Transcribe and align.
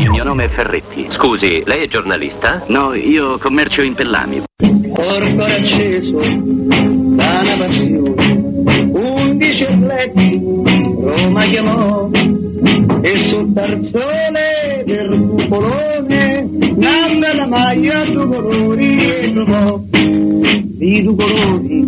Il 0.00 0.08
mio 0.10 0.24
nome 0.24 0.46
è 0.46 0.48
Ferretti. 0.48 1.06
Scusi, 1.10 1.62
lei 1.64 1.84
è 1.84 1.86
giornalista? 1.86 2.64
No, 2.68 2.94
io 2.94 3.38
commercio 3.38 3.82
in 3.82 3.94
pellami. 3.94 4.42
Corpo 4.92 5.42
acceso 5.42 6.18
da 6.18 7.40
una 7.42 7.56
passione, 7.58 8.90
undici 8.90 9.64
atleti 9.64 10.40
Roma 11.02 11.42
chiamò 11.44 12.10
e 13.02 13.16
sul 13.18 13.52
tarzone 13.52 14.82
del 14.84 15.26
cupolone 15.28 16.48
nanna 16.76 17.34
la 17.34 17.46
maglia 17.46 18.04
due 18.04 18.26
colori 18.26 19.04
e 19.04 19.32
trovò 19.32 19.80
i 19.92 21.02
due 21.02 21.14
colori 21.16 21.86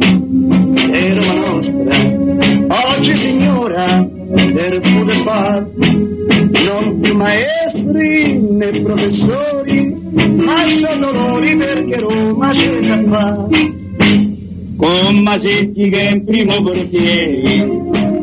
e 0.90 1.14
Roma 1.14 1.34
nostra 1.34 2.96
oggi 2.96 3.16
signora 3.16 4.06
del 4.06 4.80
poter 4.80 5.22
far 5.24 5.66
non 5.76 7.00
più 7.00 7.14
maestri 7.84 8.38
né 8.38 8.80
professori 8.80 9.96
ma 10.36 10.66
sono 10.66 11.12
loro 11.12 11.56
perché 11.56 11.98
Roma 11.98 12.50
c'è 12.50 12.80
già 12.80 13.02
fa 13.08 13.48
con 14.76 15.16
Masetti 15.22 15.88
che 15.88 16.00
è 16.00 16.12
in 16.12 16.24
primo 16.24 16.62
portiere 16.62 18.13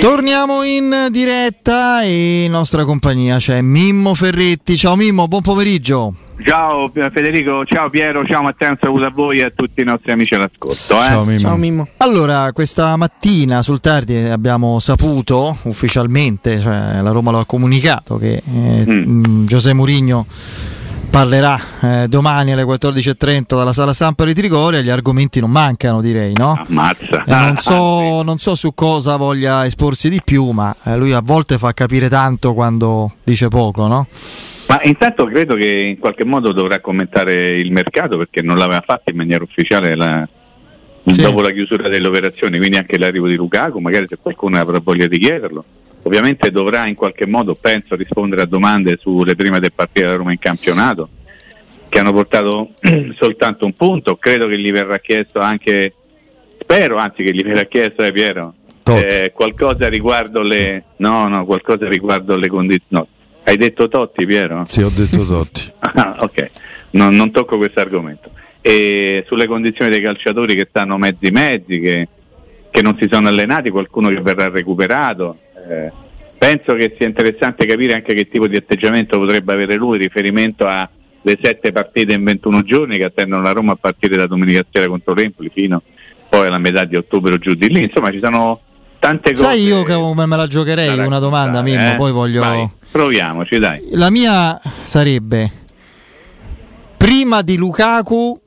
Torniamo 0.00 0.62
in 0.62 1.08
diretta 1.10 2.02
e 2.02 2.44
in 2.44 2.50
nostra 2.50 2.84
compagnia 2.84 3.38
c'è 3.38 3.60
Mimmo 3.62 4.14
Ferretti. 4.14 4.76
Ciao 4.76 4.94
Mimmo, 4.94 5.26
buon 5.26 5.42
pomeriggio. 5.42 6.14
Ciao 6.44 6.90
Federico, 6.92 7.64
ciao 7.64 7.88
Piero, 7.88 8.24
ciao 8.26 8.42
Matteo, 8.42 8.70
un 8.70 8.76
saluto 8.78 9.04
a 9.06 9.10
voi 9.10 9.38
e 9.38 9.44
a 9.44 9.52
tutti 9.54 9.80
i 9.80 9.84
nostri 9.84 10.12
amici 10.12 10.34
all'ascolto. 10.34 10.96
Eh? 10.96 11.00
Ciao, 11.00 11.24
Mimmo. 11.24 11.38
ciao 11.38 11.56
Mimmo. 11.56 11.88
Allora, 11.96 12.52
questa 12.52 12.94
mattina 12.96 13.62
sul 13.62 13.80
tardi 13.80 14.16
abbiamo 14.16 14.78
saputo 14.80 15.56
ufficialmente, 15.62 16.60
cioè 16.60 17.00
la 17.00 17.10
Roma 17.10 17.30
lo 17.30 17.38
ha 17.38 17.46
comunicato, 17.46 18.18
che 18.18 18.42
eh, 18.44 18.84
mm. 18.86 19.46
Giuseppe 19.46 19.74
Mourinho 19.74 20.26
parlerà 21.16 21.58
eh, 21.80 22.08
domani 22.08 22.52
alle 22.52 22.64
14.30 22.64 23.56
dalla 23.56 23.72
sala 23.72 23.94
stampa 23.94 24.26
di 24.26 24.34
Trigoria, 24.34 24.82
gli 24.82 24.90
argomenti 24.90 25.40
non 25.40 25.50
mancano 25.50 26.02
direi, 26.02 26.34
no? 26.34 26.62
Ammazza. 26.68 27.24
Eh, 27.24 27.30
non, 27.34 27.56
so, 27.56 28.22
non, 28.22 28.36
so, 28.36 28.54
su 28.54 28.74
cosa 28.74 29.16
voglia 29.16 29.64
esporsi 29.64 30.10
di 30.10 30.20
più, 30.22 30.50
ma 30.50 30.76
eh, 30.84 30.94
lui 30.98 31.12
a 31.12 31.22
volte 31.24 31.56
fa 31.56 31.72
capire 31.72 32.10
tanto 32.10 32.52
quando 32.52 33.14
dice 33.24 33.48
poco, 33.48 33.86
no? 33.86 34.08
Ma 34.68 34.80
intanto 34.82 35.24
credo 35.24 35.54
che 35.54 35.94
in 35.94 35.98
qualche 35.98 36.24
modo 36.24 36.52
dovrà 36.52 36.80
commentare 36.80 37.56
il 37.60 37.72
mercato 37.72 38.18
perché 38.18 38.42
non 38.42 38.58
l'aveva 38.58 38.82
fatto 38.84 39.10
in 39.10 39.16
maniera 39.16 39.42
ufficiale 39.42 39.94
la, 39.94 40.28
sì. 41.06 41.22
dopo 41.22 41.40
la 41.40 41.50
chiusura 41.50 41.88
delle 41.88 42.08
operazioni, 42.08 42.58
quindi 42.58 42.76
anche 42.76 42.98
l'arrivo 42.98 43.26
di 43.26 43.36
Lukaku, 43.36 43.78
magari 43.78 44.04
se 44.06 44.18
qualcuno 44.20 44.58
avrà 44.60 44.80
voglia 44.80 45.06
di 45.06 45.18
chiederlo 45.18 45.64
ovviamente 46.06 46.52
dovrà 46.52 46.86
in 46.86 46.94
qualche 46.94 47.26
modo, 47.26 47.56
penso, 47.60 47.96
rispondere 47.96 48.42
a 48.42 48.46
domande 48.46 48.96
sulle 48.96 49.34
prime 49.34 49.58
del 49.58 49.72
partite 49.72 50.02
della 50.02 50.16
Roma 50.16 50.30
in 50.30 50.38
campionato, 50.38 51.08
che 51.88 51.98
hanno 51.98 52.12
portato 52.12 52.70
soltanto 53.18 53.66
un 53.66 53.74
punto, 53.74 54.16
credo 54.16 54.46
che 54.46 54.58
gli 54.58 54.70
verrà 54.70 54.98
chiesto 55.00 55.40
anche, 55.40 55.92
spero 56.60 56.96
anzi 56.96 57.24
che 57.24 57.32
gli 57.32 57.42
verrà 57.42 57.64
chiesto 57.64 58.04
eh, 58.04 58.12
Piero, 58.12 58.54
eh, 58.84 59.32
qualcosa 59.34 59.88
riguardo 59.88 60.42
le, 60.42 60.84
no, 60.98 61.26
no, 61.26 61.44
qualcosa 61.44 61.88
riguardo 61.88 62.36
le 62.36 62.48
condizioni. 62.48 62.86
No. 62.88 63.08
Hai 63.42 63.56
detto 63.56 63.88
Totti 63.88 64.24
Piero? 64.26 64.64
Sì, 64.64 64.82
ho 64.82 64.90
detto 64.94 65.24
Totti. 65.26 65.72
ah, 65.80 66.16
ok, 66.20 66.50
non, 66.90 67.16
non 67.16 67.32
tocco 67.32 67.56
questo 67.56 67.80
argomento. 67.80 68.30
E 68.60 69.24
sulle 69.26 69.46
condizioni 69.46 69.90
dei 69.90 70.00
calciatori 70.00 70.54
che 70.54 70.66
stanno 70.68 70.98
mezzi 70.98 71.30
mezzi, 71.30 71.80
che, 71.80 72.08
che 72.70 72.82
non 72.82 72.96
si 72.96 73.08
sono 73.10 73.26
allenati, 73.26 73.70
qualcuno 73.70 74.08
che 74.08 74.20
verrà 74.20 74.48
recuperato, 74.48 75.38
eh, 75.68 75.92
penso 76.38 76.74
che 76.74 76.94
sia 76.96 77.06
interessante 77.06 77.66
capire 77.66 77.94
anche 77.94 78.14
che 78.14 78.28
tipo 78.28 78.46
di 78.46 78.56
atteggiamento 78.56 79.18
potrebbe 79.18 79.52
avere 79.52 79.74
lui 79.74 79.98
riferimento 79.98 80.66
alle 80.66 81.38
sette 81.40 81.72
partite 81.72 82.12
in 82.12 82.24
21 82.24 82.62
giorni 82.62 82.96
che 82.98 83.04
attendono 83.04 83.42
la 83.42 83.52
Roma 83.52 83.72
a 83.72 83.76
partire 83.76 84.16
da 84.16 84.26
domenica 84.26 84.64
sera 84.70 84.88
contro 84.88 85.14
l'Empoli 85.14 85.50
fino 85.52 85.82
poi 86.28 86.46
alla 86.48 86.58
metà 86.58 86.84
di 86.84 86.96
ottobre 86.96 87.34
o 87.34 87.38
giù 87.38 87.54
di 87.54 87.68
lì. 87.68 87.82
Insomma, 87.82 88.10
ci 88.10 88.18
sono 88.18 88.60
tante 88.98 89.32
cose. 89.32 89.44
Sai 89.44 89.62
io 89.62 89.82
come 89.84 90.26
me 90.26 90.36
la 90.36 90.46
giocherei 90.46 90.98
una 90.98 91.18
domanda, 91.18 91.62
Mimmo, 91.62 91.92
eh? 91.92 91.96
poi 91.96 92.12
voglio... 92.12 92.40
Vai, 92.40 92.68
proviamoci, 92.90 93.58
dai. 93.58 93.80
La 93.92 94.10
mia 94.10 94.60
sarebbe, 94.82 95.50
prima 96.96 97.42
di 97.42 97.56
Lukaku, 97.56 98.40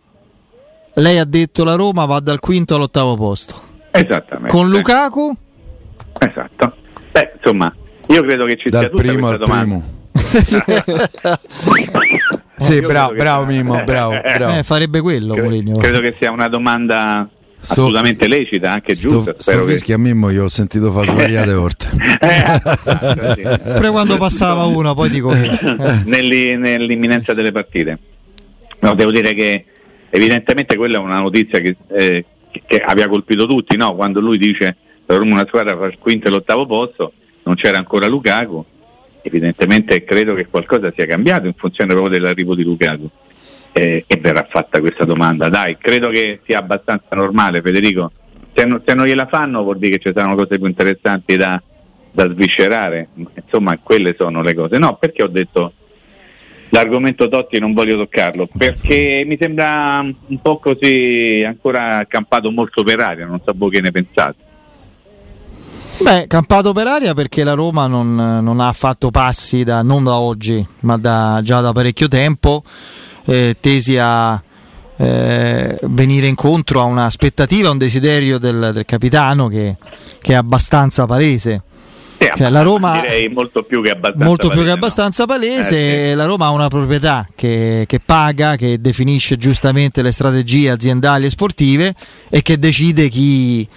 lei 0.94 1.18
ha 1.18 1.26
detto 1.26 1.64
la 1.64 1.76
Roma 1.76 2.06
va 2.06 2.20
dal 2.20 2.40
quinto 2.40 2.76
all'ottavo 2.76 3.16
posto. 3.16 3.68
Esattamente. 3.92 4.50
Con 4.56 4.70
Lukaku? 4.70 5.36
Esatto. 6.20 6.76
Beh, 7.12 7.32
insomma, 7.36 7.74
io 8.08 8.24
credo 8.24 8.46
che 8.46 8.58
ci 8.58 8.70
Dal 8.70 8.82
sia 8.82 8.90
tutta 8.90 9.02
primo 9.04 9.28
questa 9.28 9.44
al 9.44 9.50
domanda. 9.50 9.64
primo. 9.64 9.98
sì, 12.58 12.80
bravo, 12.82 13.14
bravo 13.14 13.46
Mimmo, 13.46 13.84
bravo. 13.84 14.20
bravo. 14.22 14.58
Eh, 14.58 14.64
farebbe 14.64 15.02
quello, 15.02 15.34
credo, 15.34 15.50
Mourinho. 15.50 15.78
credo 15.78 16.00
che 16.02 16.16
sia 16.18 16.32
una 16.32 16.48
domanda 16.48 17.28
sto, 17.60 17.74
assolutamente 17.74 18.28
lecita, 18.28 18.72
anche 18.72 18.94
giusta. 18.94 19.36
Sto, 19.38 19.52
sto 19.52 19.64
fischi 19.66 19.94
a 19.94 19.98
Mimmo 19.98 20.30
io 20.30 20.44
ho 20.46 20.50
sentito 20.50 20.92
fare 20.92 21.06
svariate 21.08 21.54
volte. 21.58 21.88
eh, 22.20 23.60
Pure 23.76 23.90
quando 23.92 24.18
passava 24.18 24.66
uno, 24.66 24.94
poi 24.94 25.10
dico 25.10 25.34
Nelli, 26.06 26.58
nell'imminenza 26.58 27.34
delle 27.34 27.52
partite. 27.52 27.98
No, 28.80 28.96
devo 28.96 29.12
dire 29.12 29.34
che 29.34 29.66
evidentemente 30.10 30.76
quella 30.76 30.98
è 30.98 31.02
una 31.02 31.20
notizia 31.20 31.60
che, 31.60 31.76
eh, 31.92 32.26
che 32.66 32.78
aveva 32.80 33.08
colpito 33.08 33.46
tutti, 33.46 33.76
no? 33.78 33.96
quando 33.96 34.20
lui 34.20 34.38
dice 34.38 34.76
la 35.14 35.18
Roma 35.18 35.34
una 35.34 35.48
squadra 35.48 35.76
fra 35.76 35.88
il 35.88 35.98
quinto 35.98 36.28
e 36.28 36.30
l'ottavo 36.30 36.68
posto, 36.68 37.14
non 37.44 37.56
c'era 37.56 37.80
ancora 37.80 38.08
Lukaku, 38.08 38.64
evidentemente 39.24 40.04
credo 40.04 40.36
che 40.36 40.46
qualcosa 40.46 40.92
sia 40.96 41.08
cambiato 41.08 41.48
in 41.48 41.54
funzione 41.56 41.94
proprio 41.94 42.14
dell'arrivo 42.14 42.54
di 42.54 42.64
Lukaku 42.64 43.10
eh, 43.72 44.04
e 44.06 44.18
verrà 44.18 44.46
fatta 44.48 44.80
questa 44.80 45.06
domanda. 45.06 45.50
Dai, 45.50 45.78
credo 45.78 46.10
che 46.10 46.42
sia 46.46 46.60
abbastanza 46.60 47.16
normale 47.16 47.62
Federico, 47.62 48.12
se 48.54 48.66
non, 48.66 48.84
se 48.86 48.94
non 48.94 49.08
gliela 49.08 49.26
fanno 49.26 49.64
vuol 49.64 49.80
dire 49.80 49.98
che 49.98 50.10
ci 50.10 50.12
saranno 50.14 50.36
cose 50.36 50.58
più 50.58 50.68
interessanti 50.68 51.36
da, 51.36 51.60
da 52.12 52.30
sviscerare, 52.30 53.08
insomma 53.34 53.80
quelle 53.82 54.14
sono 54.16 54.44
le 54.44 54.54
cose. 54.54 54.78
No, 54.78 54.96
perché 54.96 55.24
ho 55.24 55.28
detto 55.28 55.74
l'argomento 56.70 57.28
Totti 57.30 57.58
non 57.58 57.74
voglio 57.74 57.98
toccarlo 57.98 58.48
perché 58.56 59.24
mi 59.26 59.38
sembra 59.40 60.02
un 60.02 60.40
po' 60.40 60.60
così 60.60 61.44
ancora 61.44 61.98
accampato 61.98 62.52
molto 62.52 62.84
per 62.84 63.00
aria, 63.00 63.26
non 63.26 63.42
so 63.44 63.54
voi 63.56 63.72
che 63.72 63.82
ne 63.82 63.90
pensate. 63.90 64.49
Beh, 66.02 66.28
campato 66.28 66.72
per 66.72 66.88
aria 66.88 67.14
perché 67.14 67.44
la 67.44 67.54
Roma 67.54 67.86
non, 67.88 68.16
non 68.16 68.60
ha 68.62 68.72
fatto 68.72 69.12
passi 69.12 69.64
da, 69.64 69.82
non 69.82 70.04
da 70.04 70.16
oggi, 70.16 70.66
ma 70.82 70.98
da, 70.98 71.42
già 71.44 71.60
da 71.60 71.74
parecchio 71.74 72.08
tempo, 72.08 72.64
eh, 73.26 73.58
tesi 73.60 73.98
a 73.98 74.42
eh, 74.96 75.78
venire 75.84 76.28
incontro 76.28 76.82
a 76.82 76.84
un'aspettativa, 76.84 77.68
a 77.68 77.72
un 77.72 77.78
desiderio 77.78 78.38
del, 78.38 78.72
del 78.74 78.86
capitano 78.86 79.48
che, 79.48 79.76
che, 80.22 80.34
è 80.34 80.36
abbastanza 80.36 81.06
palese. 81.06 81.64
Cioè, 82.36 82.50
la 82.50 82.62
Roma 82.62 83.00
direi 83.00 83.30
molto 83.30 83.64
più 83.64 83.82
che 83.82 83.92
abbastanza 83.92 84.26
molto 84.26 84.48
palese, 84.50 84.66
che 84.66 84.72
abbastanza 84.72 85.26
palese. 85.26 85.78
Eh, 85.78 86.10
sì. 86.10 86.16
La 86.16 86.26
Roma 86.26 86.48
ha 86.48 86.52
una 86.52 86.68
proprietà 86.68 87.28
che, 87.34 87.86
che, 87.88 88.00
paga, 88.00 88.56
che 88.56 88.82
definisce 88.82 89.38
giustamente 89.38 90.02
le 90.02 90.12
strategie 90.12 90.70
aziendali 90.70 91.26
e 91.26 91.30
sportive 91.30 91.94
e 92.30 92.42
che 92.42 92.58
decide 92.58 93.08
chi, 93.08 93.68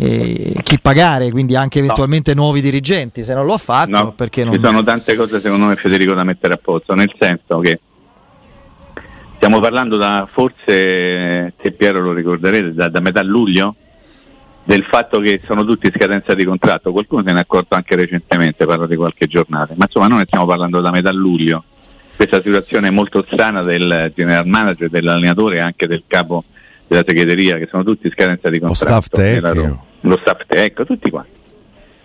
eh, 0.00 0.54
chi 0.62 0.78
pagare, 0.80 1.30
quindi 1.30 1.56
anche 1.56 1.78
eventualmente 1.78 2.34
no. 2.34 2.42
nuovi 2.42 2.60
dirigenti. 2.60 3.22
Se 3.24 3.34
non 3.34 3.44
lo 3.44 3.54
ha 3.54 3.58
fatto, 3.58 3.90
no, 3.90 4.12
perché 4.12 4.44
non. 4.44 4.54
Ci 4.54 4.60
sono 4.60 4.82
tante 4.82 5.14
cose 5.14 5.40
secondo 5.40 5.66
me 5.66 5.76
Federico 5.76 6.14
da 6.14 6.24
mettere 6.24 6.54
a 6.54 6.58
posto, 6.60 6.94
nel 6.94 7.12
senso 7.18 7.58
che 7.60 7.80
Stiamo 9.40 9.58
parlando 9.58 9.96
da 9.96 10.28
forse, 10.30 11.54
se 11.58 11.72
Piero 11.72 12.02
lo 12.02 12.12
ricorderete, 12.12 12.74
da, 12.74 12.90
da 12.90 13.00
metà 13.00 13.22
luglio 13.22 13.74
del 14.64 14.84
fatto 14.84 15.18
che 15.18 15.40
sono 15.46 15.64
tutti 15.64 15.86
in 15.86 15.92
scadenza 15.96 16.34
di 16.34 16.44
contratto, 16.44 16.92
qualcuno 16.92 17.22
se 17.24 17.32
ne 17.32 17.38
è 17.38 17.40
accorto 17.40 17.74
anche 17.74 17.96
recentemente, 17.96 18.66
parlo 18.66 18.86
di 18.86 18.96
qualche 18.96 19.26
giornata, 19.26 19.72
ma 19.78 19.86
insomma 19.86 20.08
noi 20.08 20.18
ne 20.18 20.24
stiamo 20.26 20.44
parlando 20.44 20.82
da 20.82 20.90
metà 20.90 21.10
luglio, 21.10 21.64
questa 22.14 22.42
situazione 22.42 22.90
molto 22.90 23.24
strana 23.26 23.62
del 23.62 24.12
general 24.14 24.46
manager, 24.46 24.90
dell'allenatore 24.90 25.56
e 25.56 25.60
anche 25.60 25.86
del 25.86 26.02
capo 26.06 26.44
della 26.86 27.02
segreteria 27.06 27.56
che 27.56 27.66
sono 27.66 27.82
tutti 27.82 28.08
in 28.08 28.12
scadenza 28.12 28.50
di 28.50 28.58
contratto. 28.58 29.00
Staff 29.00 29.08
tecnico. 29.08 29.86
Lo 30.02 30.18
staff 30.20 30.42
tecnico, 30.46 30.84
tutti 30.84 31.10
quanti. 31.10 31.38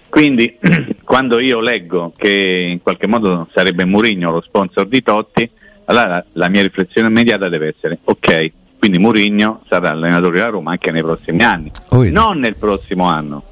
Quindi 0.10 0.58
quando 1.04 1.40
io 1.40 1.60
leggo 1.60 2.12
che 2.16 2.68
in 2.72 2.82
qualche 2.82 3.08
modo 3.08 3.48
sarebbe 3.54 3.86
Murigno 3.86 4.32
lo 4.32 4.42
sponsor 4.42 4.88
di 4.88 5.02
Totti, 5.04 5.50
allora 5.86 6.24
la 6.34 6.50
mia 6.50 6.62
riflessione 6.62 7.08
immediata 7.08 7.50
deve 7.50 7.74
essere, 7.76 8.00
ok, 8.04 8.52
quindi 8.80 8.98
Mourinho 9.00 9.62
sarà 9.68 9.92
allenatore 9.92 10.38
della 10.38 10.50
Roma 10.50 10.72
anche 10.72 10.92
nei 10.92 11.02
prossimi 11.02 11.44
anni, 11.44 11.72
oh, 11.90 12.04
non 12.10 12.40
nel 12.40 12.56
prossimo 12.56 13.06
anno, 13.06 13.44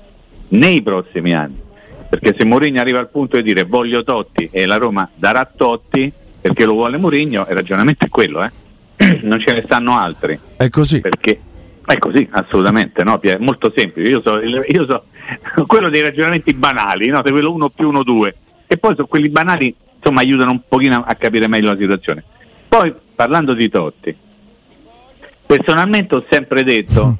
nei 0.50 0.82
prossimi 0.82 1.34
anni. 1.34 1.62
Perché 2.08 2.36
se 2.38 2.46
Mourinho 2.46 2.80
arriva 2.80 3.00
al 3.00 3.10
punto 3.10 3.38
di 3.38 3.44
dire 3.44 3.64
voglio 3.64 4.04
Totti 4.04 4.50
e 4.52 4.66
la 4.66 4.78
Roma 4.78 5.10
darà 5.16 5.50
Totti 5.54 6.12
perché 6.40 6.66
lo 6.66 6.74
vuole 6.74 6.98
Mourinho, 6.98 7.48
il 7.50 7.56
ragionamento 7.56 8.06
è 8.06 8.10
quello, 8.10 8.44
eh? 8.44 9.20
non 9.24 9.40
ce 9.40 9.54
ne 9.54 9.64
stanno 9.64 9.98
altri. 9.98 10.40
È 10.56 10.70
così. 10.70 11.02
Perché 11.02 11.40
è 11.86 11.98
così, 11.98 12.28
assolutamente, 12.32 13.04
no? 13.04 13.20
È 13.20 13.38
molto 13.40 13.72
semplice. 13.76 14.10
Io 14.10 14.22
so, 14.24 14.40
io 14.40 14.86
so 14.86 15.04
quello 15.68 15.90
dei 15.90 16.02
ragionamenti 16.02 16.54
banali, 16.54 17.08
no? 17.08 17.22
quello 17.22 17.52
1 17.52 17.70
più 17.70 17.90
1 17.90 18.04
2. 18.04 18.36
E 18.68 18.78
poi 18.78 18.96
su 18.96 19.08
quelli 19.08 19.30
banali 19.30 19.76
insomma 19.96 20.22
aiutano 20.22 20.52
un 20.52 20.62
pochino 20.68 21.04
a 21.06 21.16
capire 21.16 21.48
meglio 21.48 21.72
la 21.72 21.78
situazione. 21.78 22.24
Poi 22.68 22.94
parlando 23.16 23.54
di 23.54 23.70
Totti, 23.70 24.16
personalmente 25.46 26.16
ho 26.16 26.26
sempre 26.30 26.64
detto 26.64 27.18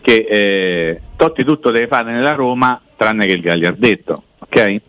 che 0.00 0.26
eh, 0.28 1.00
Totti 1.16 1.44
tutto 1.44 1.70
deve 1.70 1.86
fare 1.86 2.12
nella 2.12 2.34
Roma 2.34 2.80
tranne 2.96 3.26
che 3.26 3.32
il 3.32 3.40
Gagliardetto, 3.40 4.22
ok? 4.38 4.80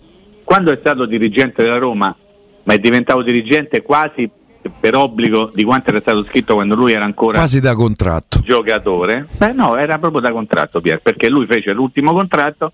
Quando 0.44 0.72
è 0.72 0.78
stato 0.80 1.06
dirigente 1.06 1.64
della 1.64 1.78
Roma, 1.78 2.16
ma 2.64 2.74
è 2.74 2.80
diventato 2.80 3.22
dirigente 3.22 3.82
quasi 3.82 4.30
per 4.70 4.96
obbligo 4.96 5.50
di 5.54 5.64
quanto 5.64 5.90
era 5.90 6.00
stato 6.00 6.24
scritto 6.24 6.56
quando 6.56 6.76
lui 6.76 6.94
era 6.94 7.06
ancora 7.06 7.38
quasi 7.38 7.60
da 7.60 7.76
contratto 7.76 8.40
giocatore, 8.40 9.28
beh 9.38 9.54
no, 9.54 9.78
era 9.78 10.00
proprio 10.00 10.22
da 10.22 10.32
contratto 10.32 10.82
Pier, 10.82 11.00
perché 11.02 11.30
lui 11.30 11.46
fece 11.46 11.74
l'ultimo 11.74 12.14
contratto 12.14 12.72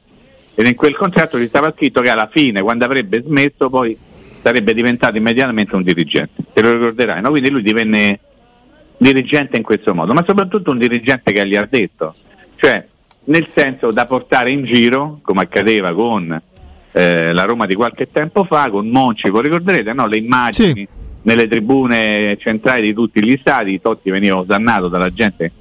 ed 0.55 0.67
in 0.67 0.75
quel 0.75 0.95
contratto 0.95 1.39
gli 1.39 1.47
stava 1.47 1.73
scritto 1.75 2.01
che 2.01 2.09
alla 2.09 2.29
fine, 2.31 2.61
quando 2.61 2.85
avrebbe 2.85 3.21
smesso, 3.23 3.69
poi 3.69 3.97
sarebbe 4.41 4.73
diventato 4.73 5.17
immediatamente 5.17 5.75
un 5.75 5.83
dirigente, 5.83 6.43
te 6.53 6.61
lo 6.61 6.73
ricorderai, 6.73 7.21
no? 7.21 7.29
quindi 7.29 7.49
lui 7.49 7.61
divenne 7.61 8.19
dirigente 8.97 9.57
in 9.57 9.63
questo 9.63 9.93
modo, 9.93 10.13
ma 10.13 10.23
soprattutto 10.25 10.71
un 10.71 10.77
dirigente 10.77 11.31
che 11.31 11.47
gli 11.47 11.55
ha 11.55 11.67
detto, 11.69 12.15
cioè 12.55 12.85
nel 13.25 13.47
senso 13.53 13.91
da 13.91 14.05
portare 14.05 14.51
in 14.51 14.63
giro, 14.63 15.19
come 15.21 15.41
accadeva 15.41 15.93
con 15.93 16.41
eh, 16.91 17.33
la 17.33 17.43
Roma 17.45 17.65
di 17.65 17.75
qualche 17.75 18.11
tempo 18.11 18.43
fa, 18.43 18.69
con 18.69 18.87
Monci, 18.87 19.29
voi 19.29 19.43
ricorderete 19.43 19.93
no? 19.93 20.07
le 20.07 20.17
immagini 20.17 20.73
sì. 20.73 20.87
Nelle 21.23 21.47
tribune 21.47 22.37
centrali 22.39 22.81
di 22.81 22.93
tutti 22.93 23.23
gli 23.23 23.37
stati, 23.39 23.79
Totti 23.79 24.09
veniva 24.09 24.37
osannato 24.37 24.87
dalla 24.87 25.09
gente 25.09 25.51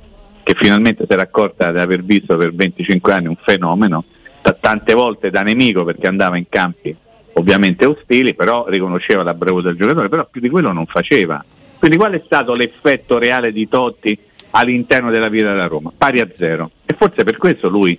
che 0.42 0.54
finalmente 0.54 1.04
si 1.06 1.12
era 1.12 1.22
accorta 1.22 1.70
di 1.70 1.78
aver 1.78 2.02
visto 2.02 2.36
per 2.36 2.54
25 2.54 3.12
anni 3.12 3.26
un 3.26 3.36
fenomeno, 3.36 4.04
t- 4.42 4.56
tante 4.58 4.94
volte 4.94 5.30
da 5.30 5.42
nemico 5.42 5.84
perché 5.84 6.06
andava 6.06 6.36
in 6.36 6.46
campi 6.48 6.96
ovviamente 7.34 7.86
ostili, 7.86 8.34
però 8.34 8.66
riconosceva 8.68 9.22
la 9.22 9.34
bravura 9.34 9.68
del 9.68 9.76
giocatore, 9.76 10.08
però 10.08 10.26
più 10.30 10.40
di 10.40 10.48
quello 10.48 10.72
non 10.72 10.86
faceva. 10.86 11.42
Quindi 11.78 11.96
qual 11.96 12.12
è 12.12 12.22
stato 12.24 12.54
l'effetto 12.54 13.18
reale 13.18 13.52
di 13.52 13.68
Totti 13.68 14.18
all'interno 14.50 15.10
della 15.10 15.28
vita 15.28 15.50
della 15.50 15.66
Roma? 15.66 15.92
Pari 15.96 16.20
a 16.20 16.28
zero. 16.36 16.70
E 16.84 16.94
forse 16.94 17.24
per 17.24 17.36
questo 17.36 17.68
lui 17.68 17.98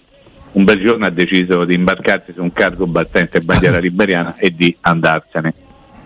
un 0.53 0.63
bel 0.63 0.81
giorno 0.81 1.05
ha 1.05 1.09
deciso 1.09 1.63
di 1.63 1.75
imbarcarsi 1.75 2.33
su 2.33 2.41
un 2.41 2.51
cargo 2.51 2.85
battente 2.85 3.39
bandiera 3.39 3.79
liberiana 3.79 4.35
e 4.37 4.53
di 4.53 4.75
andarsene. 4.81 5.53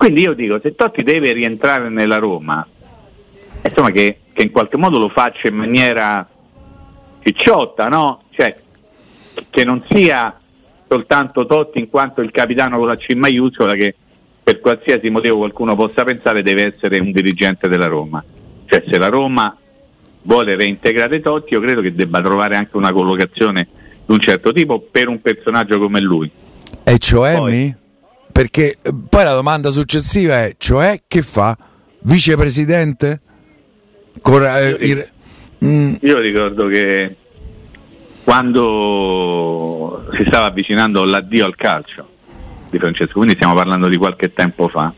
Quindi 0.05 0.21
io 0.21 0.35
dico, 0.35 0.59
se 0.61 0.75
Totti 0.75 1.01
deve 1.01 1.31
rientrare 1.31 1.89
nella 1.89 2.19
Roma, 2.19 2.63
insomma 3.63 3.89
che, 3.89 4.19
che 4.33 4.43
in 4.43 4.51
qualche 4.51 4.77
modo 4.77 4.99
lo 4.99 5.09
faccia 5.09 5.47
in 5.47 5.55
maniera 5.55 6.29
cicciotta, 7.23 7.89
no? 7.89 8.21
Cioè, 8.29 8.55
che 9.49 9.63
non 9.63 9.83
sia 9.89 10.37
soltanto 10.87 11.47
Totti 11.47 11.79
in 11.79 11.89
quanto 11.89 12.21
il 12.21 12.29
capitano 12.29 12.77
con 12.77 12.85
la 12.85 12.95
C 12.97 13.15
maiuscola 13.15 13.73
che 13.73 13.95
per 14.43 14.59
qualsiasi 14.59 15.09
motivo 15.09 15.37
qualcuno 15.37 15.75
possa 15.75 16.03
pensare 16.03 16.43
deve 16.43 16.75
essere 16.75 16.99
un 16.99 17.11
dirigente 17.11 17.67
della 17.67 17.87
Roma. 17.87 18.23
Cioè 18.67 18.83
se 18.87 18.99
la 18.99 19.07
Roma 19.07 19.57
vuole 20.21 20.55
reintegrare 20.55 21.19
Totti 21.19 21.55
io 21.55 21.61
credo 21.61 21.81
che 21.81 21.95
debba 21.95 22.21
trovare 22.21 22.55
anche 22.55 22.77
una 22.77 22.91
collocazione 22.93 23.67
di 24.05 24.13
un 24.13 24.19
certo 24.19 24.53
tipo 24.53 24.79
per 24.81 25.07
un 25.07 25.19
personaggio 25.19 25.79
come 25.79 25.99
lui. 25.99 26.29
E 26.83 26.97
cioè 26.99 27.37
poi, 27.37 27.75
Perché 28.35 28.79
eh, 28.81 28.93
poi 29.09 29.23
la 29.23 29.31
domanda 29.31 29.69
successiva 29.69 30.43
è, 30.43 30.55
cioè 30.57 31.03
che 31.07 31.21
fa? 31.21 31.57
Vicepresidente? 31.99 33.21
Cor- 34.21 34.43
io, 34.43 34.75
il... 34.77 35.09
mm. 35.63 35.95
io 36.01 36.19
ricordo 36.19 36.67
che 36.67 37.15
quando 38.25 40.05
si 40.17 40.25
stava 40.27 40.47
avvicinando 40.47 41.05
l'addio 41.05 41.45
al 41.45 41.55
calcio 41.55 42.09
di 42.69 42.77
Francesco, 42.77 43.13
quindi 43.13 43.35
stiamo 43.35 43.53
parlando 43.53 43.87
di 43.87 43.95
qualche 43.95 44.33
tempo 44.33 44.67
fa. 44.67 44.93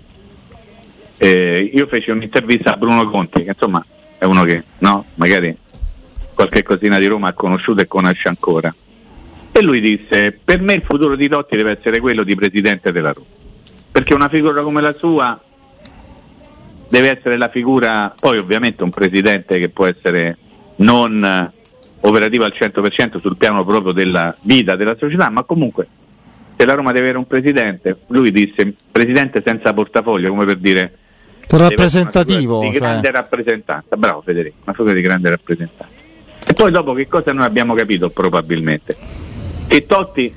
Eh, 1.18 1.70
io 1.72 1.86
feci 1.86 2.10
un'intervista 2.10 2.74
a 2.74 2.78
Bruno 2.78 3.08
Conti, 3.08 3.44
che 3.44 3.50
insomma 3.50 3.86
è 4.18 4.26
uno 4.26 4.46
che 4.46 4.64
no, 4.80 5.06
magari 5.14 5.56
qualche 6.34 6.64
cosina 6.64 6.98
di 6.98 7.06
Roma 7.06 7.28
ha 7.28 7.34
conosciuto 7.34 7.82
e 7.82 7.88
conosce 7.88 8.30
ancora. 8.30 8.74
E 9.52 9.62
lui 9.62 9.80
disse: 9.80 10.40
Per 10.44 10.62
me 10.62 10.76
il 10.76 10.82
futuro 10.84 11.16
di 11.16 11.28
Totti 11.28 11.56
deve 11.56 11.78
essere 11.78 12.00
quello 12.00 12.24
di 12.24 12.36
presidente 12.36 12.92
della 12.92 13.12
Roma. 13.12 13.28
Perché 13.92 14.14
una 14.14 14.30
figura 14.30 14.62
come 14.62 14.82
la 14.82 14.94
sua 14.94 15.40
deve 16.90 17.18
essere 17.18 17.38
la 17.38 17.50
figura, 17.50 18.14
poi 18.20 18.38
ovviamente 18.38 18.84
un 18.84 18.90
presidente 18.90 19.60
che 19.60 19.70
può 19.70 19.86
essere 19.86 20.38
non 20.78 21.52
operativa 22.02 22.46
al 22.46 22.54
100% 22.56 23.20
sul 23.20 23.38
piano 23.38 23.66
proprio 23.66 23.92
della 23.92 24.36
vita 24.42 24.76
della 24.76 24.96
società, 24.98 25.30
ma 25.30 25.44
comunque 25.44 25.88
se 26.56 26.66
la 26.66 26.74
Roma 26.74 26.92
deve 26.92 27.06
avere 27.06 27.18
un 27.18 27.28
presidente, 27.28 28.00
lui 28.08 28.32
disse 28.32 28.74
presidente 28.92 29.42
senza 29.46 29.74
portafoglio, 29.74 30.30
come 30.30 30.46
per 30.46 30.58
dire 30.58 30.98
rappresentativo 31.50 32.60
di 32.60 32.70
grande 32.70 33.06
cioè. 33.06 33.16
rappresentanza, 33.16 33.96
bravo 33.96 34.22
Federico, 34.22 34.58
una 34.64 34.74
figura 34.74 34.94
di 34.94 35.02
grande 35.02 35.30
rappresentanza. 35.30 35.96
E 36.46 36.54
poi 36.54 36.72
dopo 36.72 36.94
che 36.94 37.08
cosa 37.08 37.32
noi 37.32 37.46
abbiamo 37.46 37.74
capito 37.74 38.10
probabilmente? 38.10 38.96
Che 39.68 39.86
Totti 39.86 40.34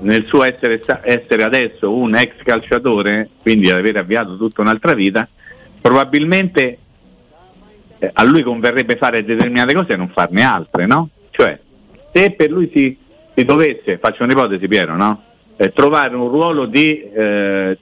nel 0.00 0.26
suo 0.26 0.42
essere, 0.42 0.80
essere 1.02 1.42
adesso 1.42 1.92
un 1.92 2.14
ex 2.14 2.34
calciatore, 2.42 3.28
quindi 3.40 3.70
aver 3.70 3.96
avviato 3.96 4.36
tutta 4.36 4.60
un'altra 4.60 4.94
vita, 4.94 5.26
probabilmente 5.80 6.78
eh, 7.98 8.10
a 8.12 8.22
lui 8.24 8.42
converrebbe 8.42 8.96
fare 8.96 9.24
determinate 9.24 9.74
cose 9.74 9.92
e 9.92 9.96
non 9.96 10.08
farne 10.08 10.42
altre, 10.42 10.86
no? 10.86 11.08
Cioè, 11.30 11.58
se 12.12 12.30
per 12.32 12.50
lui 12.50 12.70
si, 12.72 12.96
si 13.34 13.44
dovesse, 13.44 13.98
faccio 13.98 14.24
un'ipotesi 14.24 14.68
Piero, 14.68 14.96
no? 14.96 15.22
Eh, 15.56 15.72
trovare 15.72 16.14
un 16.14 16.28
ruolo 16.28 16.66
di 16.66 17.00
eh, 17.00 17.78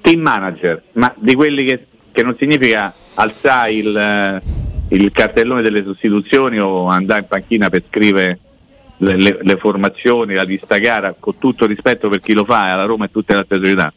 team 0.00 0.20
manager, 0.20 0.82
ma 0.92 1.12
di 1.16 1.34
quelli 1.34 1.64
che, 1.64 1.86
che 2.12 2.22
non 2.22 2.36
significa 2.38 2.92
alzare 3.14 3.72
il, 3.72 3.96
eh, 3.96 4.40
il, 4.96 5.10
cartellone 5.12 5.62
delle 5.62 5.82
sostituzioni 5.82 6.58
o 6.58 6.86
andare 6.86 7.20
in 7.20 7.26
panchina 7.26 7.68
per 7.68 7.82
scrivere 7.88 8.38
le, 9.00 9.16
le, 9.16 9.38
le, 9.40 9.56
formazioni, 9.56 10.34
la 10.34 10.42
lista 10.42 10.78
gara, 10.78 11.14
con 11.18 11.38
tutto 11.38 11.66
rispetto 11.66 12.08
per 12.08 12.20
chi 12.20 12.32
lo 12.32 12.44
fa, 12.44 12.72
alla 12.72 12.84
Roma 12.84 13.06
e 13.06 13.10
tutte 13.10 13.32
le 13.32 13.40
altre 13.40 13.58
società. 13.58 13.92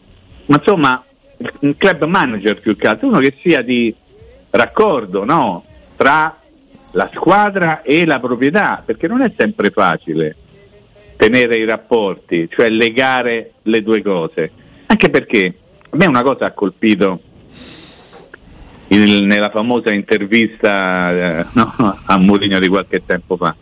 Ma 0.45 0.57
insomma, 0.57 1.03
un 1.59 1.77
club 1.77 2.03
manager 2.05 2.59
più 2.59 2.75
che 2.75 2.87
altro, 2.87 3.07
uno 3.07 3.19
che 3.19 3.33
sia 3.39 3.61
di 3.61 3.93
raccordo 4.51 5.23
no? 5.23 5.63
tra 5.95 6.37
la 6.91 7.09
squadra 7.11 7.81
e 7.81 8.05
la 8.05 8.19
proprietà, 8.19 8.81
perché 8.85 9.07
non 9.07 9.21
è 9.21 9.31
sempre 9.35 9.71
facile 9.71 10.35
tenere 11.17 11.57
i 11.57 11.65
rapporti, 11.65 12.47
cioè 12.49 12.69
legare 12.69 13.53
le 13.63 13.81
due 13.81 14.01
cose. 14.01 14.51
Anche 14.85 15.09
perché 15.09 15.53
a 15.89 15.97
me 15.97 16.05
una 16.05 16.23
cosa 16.23 16.45
ha 16.45 16.51
colpito 16.51 17.21
il, 18.87 19.25
nella 19.25 19.49
famosa 19.49 19.91
intervista 19.91 21.39
eh, 21.39 21.45
no, 21.53 21.73
a 22.05 22.17
Mourinho 22.17 22.59
di 22.59 22.67
qualche 22.67 23.05
tempo 23.05 23.37
fa. 23.37 23.55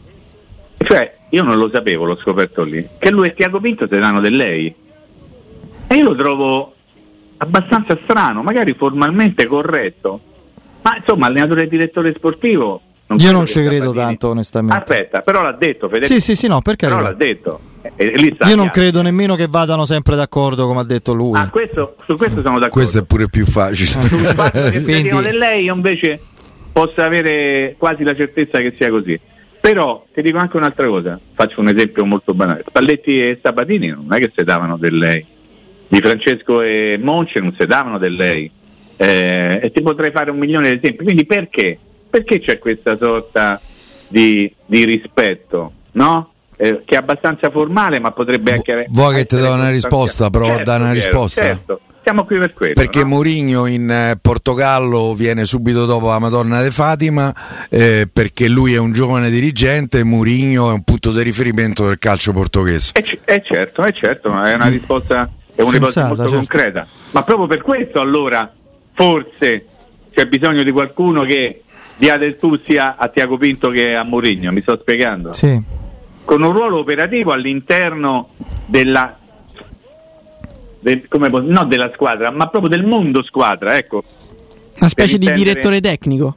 Cioè, 0.78 1.20
io 1.32 1.44
non 1.44 1.58
lo 1.58 1.70
sapevo, 1.70 2.06
l'ho 2.06 2.18
scoperto 2.18 2.64
lì, 2.64 2.88
che 2.98 3.10
lui 3.10 3.28
e 3.28 3.34
Tiago 3.34 3.60
Pinto 3.60 3.88
si 3.90 3.98
danno 3.98 4.22
del 4.22 4.36
lei. 4.36 4.74
E 5.88 5.96
io 5.96 6.04
lo 6.04 6.16
trovo 6.16 6.74
abbastanza 7.38 7.98
strano, 8.04 8.44
magari 8.44 8.74
formalmente 8.74 9.46
corretto, 9.46 10.20
ma 10.82 10.96
insomma 10.96 11.28
allenatore 11.28 11.64
e 11.64 11.68
direttore 11.68 12.14
sportivo 12.16 12.82
non 13.12 13.20
Io 13.20 13.32
non 13.32 13.46
ci 13.46 13.62
credo 13.62 13.92
tanto, 13.92 14.30
onestamente. 14.30 14.78
Aspetta, 14.78 15.22
però 15.22 15.42
l'ha 15.42 15.52
detto 15.52 15.90
Federico. 15.90 16.14
Sì, 16.14 16.22
sì, 16.22 16.36
sì, 16.36 16.48
no, 16.48 16.62
perché? 16.62 16.88
Però 16.88 17.02
l'ha 17.02 17.14
detto. 17.14 17.60
Io 17.98 18.56
non 18.56 18.70
credo 18.70 19.02
nemmeno 19.02 19.36
che 19.36 19.48
vadano 19.50 19.84
sempre 19.86 20.16
d'accordo, 20.16 20.66
come 20.66 20.80
ha 20.80 20.86
detto 20.86 21.14
lui. 21.14 21.38
Ah, 21.38 21.50
questo, 21.50 21.96
su 22.06 22.16
questo 22.16 22.42
sono 22.42 22.58
d'accordo. 22.60 22.76
Questo 22.76 23.00
è 23.00 23.04
pure 23.04 23.28
più 23.28 23.46
facile. 23.46 23.90
Sul 23.90 24.20
fatto 24.20 24.64
che 24.70 24.82
Quindi... 24.82 25.38
lei, 25.38 25.66
io 25.66 25.74
invece 25.74 26.22
possa 26.72 27.04
avere 27.04 27.76
quasi 27.78 28.04
la 28.04 28.16
certezza 28.16 28.60
che 28.60 28.74
sia 28.78 28.90
così. 28.90 29.20
Però 29.62 30.06
ti 30.12 30.22
dico 30.22 30.40
anche 30.40 30.58
un'altra 30.58 30.88
cosa, 30.88 31.20
faccio 31.34 31.62
un 31.62 31.70
esempio 31.70 32.04
molto 32.06 32.34
banale. 32.34 32.64
Spalletti 32.68 33.22
e 33.22 33.40
Sabatini 33.42 33.88
non 33.88 34.08
è 34.10 34.18
che 34.18 34.32
si 34.36 34.44
davano 34.44 34.76
del 34.76 34.98
lei. 34.98 35.26
Di 35.88 36.02
Francesco 36.02 36.62
e 36.62 37.00
Monce 37.02 37.40
non 37.40 37.54
si 37.58 37.66
davano 37.66 37.98
del 37.98 38.16
lei. 38.16 38.52
Eh, 38.98 39.60
e 39.62 39.72
ti 39.72 39.82
potrei 39.82 40.12
fare 40.12 40.32
un 40.32 40.38
milione 40.38 40.70
di 40.70 40.78
esempi. 40.78 41.04
Quindi 41.04 41.26
perché? 41.26 41.78
perché 42.12 42.42
c'è 42.42 42.60
questa 42.60 42.98
sorta 42.98 43.60
di, 44.10 44.54
di 44.66 44.84
rispetto, 44.84 45.72
no? 45.94 46.34
Eh, 46.58 46.82
che 46.86 46.96
è 46.96 46.98
abbastanza 46.98 47.50
formale, 47.50 47.98
ma 48.00 48.12
potrebbe 48.12 48.52
anche. 48.52 48.86
Vuoi 48.90 49.16
che 49.16 49.26
ti 49.26 49.38
do 49.38 49.54
una 49.54 49.70
risposta? 49.70 50.30
Provo 50.30 50.48
certo, 50.48 50.62
a 50.62 50.66
dare 50.66 50.84
una 50.84 50.92
risposta. 50.92 51.42
Certo. 51.42 51.80
Siamo 52.04 52.26
qui 52.26 52.40
per 52.40 52.54
quello. 52.54 52.74
Perché 52.74 53.02
no? 53.02 53.10
Mourinho 53.10 53.68
in 53.68 53.90
eh, 53.90 54.18
Portogallo 54.20 55.14
viene 55.14 55.46
subito 55.46 55.86
dopo 55.86 56.08
la 56.08 56.18
Madonna 56.18 56.62
de 56.62 56.72
Fatima, 56.72 57.34
eh, 57.70 58.08
perché 58.12 58.48
lui 58.48 58.74
è 58.74 58.80
un 58.80 58.92
giovane 58.92 59.30
dirigente 59.30 60.00
e 60.00 60.04
Mourinho 60.04 60.72
è 60.72 60.74
un 60.74 60.84
punto 60.84 61.12
di 61.12 61.22
riferimento 61.22 61.86
del 61.86 62.00
calcio 62.00 62.34
portoghese. 62.34 62.92
È, 62.94 63.04
c- 63.04 63.20
è 63.24 63.42
certo, 63.42 63.84
è 63.84 63.94
certo, 63.94 64.30
è 64.30 64.56
una 64.56 64.68
risposta, 64.68 65.30
è 65.54 65.62
una 65.62 65.72
risposta 65.72 66.08
molto 66.08 66.24
certo. 66.24 66.38
concreta. 66.38 66.88
Ma 67.12 67.24
proprio 67.24 67.48
per 67.48 67.62
questo 67.62 68.00
allora 68.00 68.52
forse 68.94 69.66
c'è 70.12 70.26
bisogno 70.26 70.64
di 70.64 70.72
qualcuno 70.72 71.22
che 71.22 71.62
dia 71.98 72.18
del 72.18 72.36
tu 72.36 72.58
sia 72.58 72.96
a 72.98 73.08
Tiago 73.10 73.38
Pinto 73.38 73.70
che 73.70 73.96
a 73.96 74.04
Mourinho, 74.04 74.52
mi 74.52 74.62
sto 74.62 74.78
spiegando? 74.82 75.34
Sì. 75.34 75.62
Con 76.26 76.42
un 76.42 76.52
ruolo 76.52 76.80
operativo 76.80 77.32
all'interno 77.32 78.30
della 78.66 79.18
del, 80.82 81.08
come, 81.08 81.30
no 81.30 81.64
della 81.66 81.92
squadra, 81.94 82.32
ma 82.32 82.48
proprio 82.48 82.70
del 82.70 82.84
mondo 82.84 83.24
squadra, 83.24 83.78
ecco. 83.78 84.04
Una 84.80 84.90
specie 84.90 85.18
di 85.18 85.32
direttore 85.32 85.80
tecnico. 85.80 86.36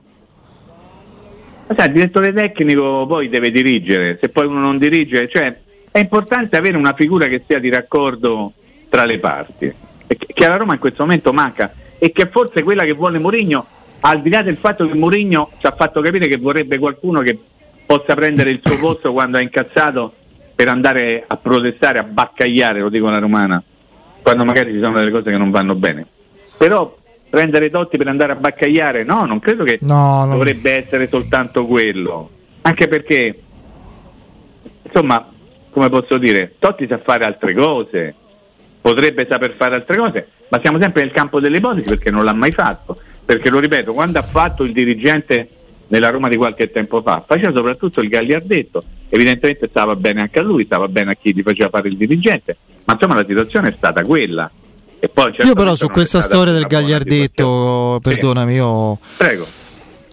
Sai, 1.75 1.87
il 1.87 1.93
direttore 1.93 2.33
tecnico 2.33 3.07
poi 3.07 3.29
deve 3.29 3.51
dirigere, 3.51 4.19
se 4.21 4.29
poi 4.29 4.47
uno 4.47 4.61
non 4.61 4.79
dirige, 4.79 5.29
cioè 5.29 5.59
è 5.91 5.99
importante 5.99 6.57
avere 6.57 6.77
una 6.77 6.93
figura 6.93 7.27
che 7.27 7.43
sia 7.47 7.59
di 7.59 7.71
raccordo 7.71 8.53
tra 8.89 9.05
le 9.07 9.19
parti, 9.19 9.73
che 10.07 10.45
alla 10.45 10.57
Roma 10.57 10.75
in 10.75 10.79
questo 10.79 11.03
momento 11.03 11.33
manca 11.33 11.73
e 11.99 12.13
che 12.13 12.27
forse 12.27 12.63
quella 12.63 12.85
che 12.85 12.93
vuole 12.93 13.19
Mourinho 13.19 13.67
al 14.01 14.21
di 14.21 14.29
là 14.29 14.43
del 14.43 14.57
fatto 14.57 14.87
che 14.87 14.95
Mourinho 14.95 15.51
ci 15.59 15.67
ha 15.67 15.71
fatto 15.73 16.01
capire 16.03 16.29
che 16.29 16.37
vorrebbe 16.37 16.79
qualcuno 16.79 17.21
che 17.21 17.39
possa 17.87 18.15
prendere 18.15 18.51
il 18.51 18.61
suo 18.63 18.79
posto 18.79 19.13
quando 19.13 19.39
è 19.39 19.43
incazzato 19.43 20.13
per 20.55 20.69
andare 20.69 21.25
a 21.27 21.37
protestare, 21.37 21.99
a 21.99 22.03
baccagliare, 22.03 22.81
lo 22.81 22.91
dico 22.91 23.09
alla 23.09 23.19
romana, 23.19 23.63
quando 24.25 24.45
magari 24.45 24.73
ci 24.73 24.81
sono 24.81 24.99
delle 24.99 25.13
cose 25.13 25.31
che 25.31 25.39
non 25.39 25.53
vanno 25.53 25.77
bene. 25.77 26.05
Però 26.57 26.97
prendere 27.31 27.71
Totti 27.71 27.97
per 27.97 28.09
andare 28.09 28.33
a 28.33 28.37
baccagliare, 28.37 29.05
no, 29.05 29.25
non 29.27 29.39
credo 29.39 29.63
che 29.63 29.79
no, 29.83 30.27
dovrebbe 30.29 30.71
non... 30.71 30.81
essere 30.81 31.07
soltanto 31.07 31.67
quello. 31.67 32.31
Anche 32.63 32.89
perché, 32.89 33.39
insomma, 34.83 35.31
come 35.71 35.89
posso 35.89 36.19
dire, 36.19 36.55
Totti 36.59 36.89
sa 36.89 36.99
fare 36.99 37.25
altre 37.25 37.55
cose, 37.55 38.13
potrebbe 38.81 39.27
saper 39.29 39.53
fare 39.53 39.77
altre 39.77 39.97
cose, 39.97 40.29
ma 40.49 40.59
siamo 40.59 40.81
sempre 40.81 41.03
nel 41.03 41.13
campo 41.13 41.39
delle 41.39 41.59
ipotesi 41.59 41.87
perché 41.87 42.11
non 42.11 42.25
l'ha 42.25 42.33
mai 42.33 42.51
fatto 42.51 42.99
perché 43.25 43.49
lo 43.49 43.59
ripeto, 43.59 43.95
quando 43.95 44.19
ha 44.19 44.23
fatto 44.23 44.65
il 44.65 44.73
dirigente 44.73 45.49
nella 45.89 46.11
Roma 46.11 46.29
di 46.29 46.37
qualche 46.37 46.71
tempo 46.71 47.01
fa, 47.01 47.23
faceva 47.27 47.53
soprattutto 47.53 48.01
il 48.01 48.09
gagliardetto, 48.09 48.83
evidentemente 49.09 49.69
stava 49.69 49.97
bene 49.97 50.23
anche 50.23 50.39
a 50.39 50.43
lui, 50.43 50.65
stava 50.65 50.89
bene 50.89 51.13
a 51.13 51.15
chi 51.15 51.35
gli 51.35 51.43
faceva 51.43 51.69
fare 51.71 51.89
il 51.89 51.97
dirigente, 51.97 52.57
ma 52.85 52.95
insomma 52.95 53.15
la 53.15 53.25
situazione 53.27 53.69
è 53.69 53.75
stata 53.77 54.03
quella. 54.03 54.51
io 55.01 55.55
però 55.55 55.75
su 55.77 55.89
questa 55.89 56.21
storia 56.21 56.53
del 56.53 56.67
gagliardetto, 56.67 58.01
perdonami, 58.03 58.55
io... 58.55 58.99
Prego 59.17 59.45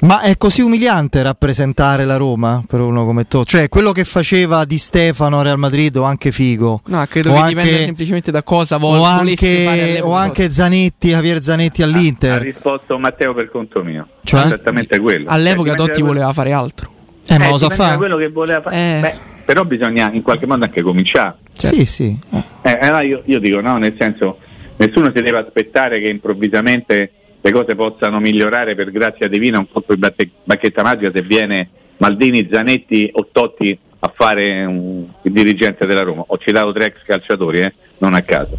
ma 0.02 0.22
è 0.22 0.36
così 0.38 0.62
umiliante 0.62 1.22
rappresentare 1.22 2.06
la 2.06 2.18
Roma 2.18 2.64
per 2.68 2.80
uno 2.80 3.06
come 3.06 3.28
te? 3.28 3.44
Cioè, 3.46 3.70
quello 3.70 3.92
che 3.92 4.04
faceva 4.04 4.66
Di 4.66 4.78
Stefano 4.78 5.40
a 5.40 5.44
Real 5.44 5.60
Madrid 5.60 5.96
o 5.96 6.04
anche 6.04 6.32
Figo? 6.32 6.82
No, 6.86 7.06
credo 7.08 7.32
o 7.32 7.34
che 7.34 7.40
anche, 7.40 7.54
dipenda 7.54 7.84
semplicemente 7.84 8.32
da 8.32 8.42
cosa 8.42 8.78
vuole 8.78 9.00
o 9.00 9.04
anche, 9.04 10.00
o 10.02 10.14
anche 10.14 10.50
Zanetti, 10.50 11.10
Javier 11.10 11.42
Zanetti 11.42 11.84
all'Inter. 11.84 12.32
Ha, 12.32 12.36
ha 12.36 12.40
risposto 12.40 12.98
Matteo 12.98 13.34
per 13.34 13.52
conto 13.52 13.84
mio. 13.84 14.08
Cioè? 14.24 14.46
Esattamente 14.46 15.00
quello. 15.00 15.30
All'epoca 15.30 15.76
cioè, 15.76 15.86
Totti 15.86 16.02
voleva 16.02 16.34
fare 16.34 16.52
altro. 16.52 17.01
Eh, 17.28 17.38
ma 17.38 17.48
eh, 17.48 17.50
lo 17.50 17.58
sa 17.58 17.70
fare. 17.70 17.98
quello 17.98 18.18
che 18.18 18.30
voleva 18.30 18.62
fare. 18.62 18.76
Eh. 18.76 19.00
Beh, 19.02 19.16
però 19.46 19.64
bisogna 19.66 20.12
in 20.12 20.22
qualche 20.22 20.46
modo 20.46 20.64
anche 20.64 20.82
cominciare. 20.82 21.36
Certo. 21.56 21.76
Sì, 21.76 21.86
sì. 21.86 22.20
Eh, 22.62 22.78
allora 22.82 23.02
io, 23.02 23.22
io 23.26 23.40
dico, 23.40 23.62
no, 23.62 23.78
nel 23.78 23.96
senso, 23.98 24.40
nessuno 24.78 25.12
si 25.14 25.22
deve 25.22 25.38
aspettare 25.38 26.00
che 26.00 26.08
improvvisamente 26.08 27.12
le 27.42 27.52
cose 27.52 27.76
possano 27.76 28.20
migliorare 28.20 28.76
per 28.76 28.92
grazia 28.92 29.28
divina 29.28 29.58
un 29.58 29.66
po' 29.68 29.84
di 29.88 30.12
bacchetta 30.44 30.84
magica 30.84 31.12
se 31.12 31.22
viene 31.22 31.70
Maldini, 31.98 32.48
Zanetti 32.52 33.10
o 33.14 33.28
Totti 33.32 33.78
a 34.00 34.12
fare 34.14 34.64
un, 34.66 35.06
il 35.22 35.32
dirigente 35.32 35.86
della 35.86 36.04
Roma. 36.04 36.24
Ho 36.28 36.38
citato 36.38 36.72
tre 36.72 36.86
ex 36.86 37.04
calciatori, 37.04 37.62
eh? 37.62 37.74
non 38.00 38.14
a 38.14 38.22
caso. 38.22 38.58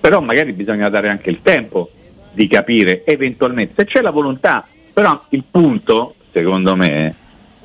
Però 0.00 0.20
magari 0.20 0.52
bisogna 0.52 0.88
dare 0.88 1.08
anche 1.08 1.30
il 1.30 1.40
tempo 1.42 1.90
di 2.32 2.46
capire 2.48 3.04
eventualmente 3.04 3.74
se 3.76 3.84
c'è 3.84 4.00
la 4.00 4.10
volontà. 4.10 4.66
Però 4.92 5.24
il 5.30 5.42
punto, 5.50 6.14
secondo 6.32 6.76
me, 6.76 7.14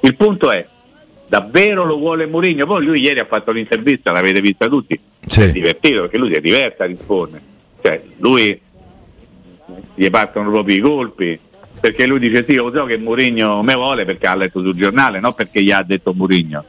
il 0.02 0.16
punto 0.16 0.52
è 0.52 0.66
davvero 1.28 1.86
lo 1.86 1.98
vuole 1.98 2.26
Mourinho? 2.26 2.66
Poi 2.66 2.84
lui 2.84 3.00
ieri 3.00 3.20
ha 3.20 3.26
fatto 3.26 3.52
l'intervista, 3.52 4.12
l'avete 4.12 4.42
vista 4.42 4.68
tutti, 4.68 5.00
sì. 5.26 5.42
è 5.42 5.52
divertito 5.52 6.02
perché 6.02 6.18
lui 6.18 6.30
si 6.30 6.36
è 6.36 6.42
diverso 6.42 6.84
a 6.84 6.86
rispondere. 6.86 7.44
Cioè, 7.82 8.02
lui 8.18 8.60
gli 9.96 10.10
partono 10.10 10.50
proprio 10.50 10.76
i 10.76 10.80
colpi 10.80 11.40
perché 11.80 12.06
lui 12.06 12.20
dice 12.20 12.44
sì, 12.44 12.56
lo 12.56 12.72
so 12.74 12.86
che 12.86 12.98
Mourinho 12.98 13.64
me 13.64 13.74
vuole 13.74 14.06
perché 14.06 14.28
ha 14.28 14.36
letto 14.36 14.62
sul 14.62 14.76
giornale, 14.76 15.20
non 15.20 15.34
perché 15.34 15.64
gli 15.64 15.72
ha 15.72 15.82
detto 15.82 16.14
Mourinho. 16.14 16.64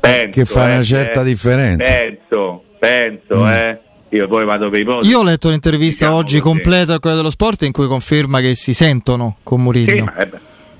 Penso, 0.00 0.30
che 0.30 0.44
fa 0.44 0.68
eh, 0.68 0.72
una 0.72 0.82
certa 0.82 1.20
eh, 1.20 1.24
differenza. 1.24 1.88
Penso, 1.88 2.64
penso, 2.78 3.44
mm. 3.44 3.46
eh. 3.46 3.80
Io 4.08 4.28
poi 4.28 4.44
vado 4.44 4.68
per 4.68 4.80
i 4.80 4.84
posti. 4.84 5.08
Io 5.08 5.20
ho 5.20 5.24
letto 5.24 5.48
l'intervista 5.48 6.06
diciamo 6.06 6.16
oggi 6.16 6.40
così. 6.40 6.52
completa 6.52 6.92
al 6.92 6.98
Corriere 6.98 7.16
dello 7.16 7.30
Sport 7.30 7.62
in 7.62 7.72
cui 7.72 7.86
conferma 7.86 8.40
che 8.40 8.54
si 8.54 8.74
sentono 8.74 9.36
con 9.42 9.62
Mourinho. 9.62 9.94
Sì, 9.94 10.02
ma, 10.02 10.16
eh, 10.16 10.28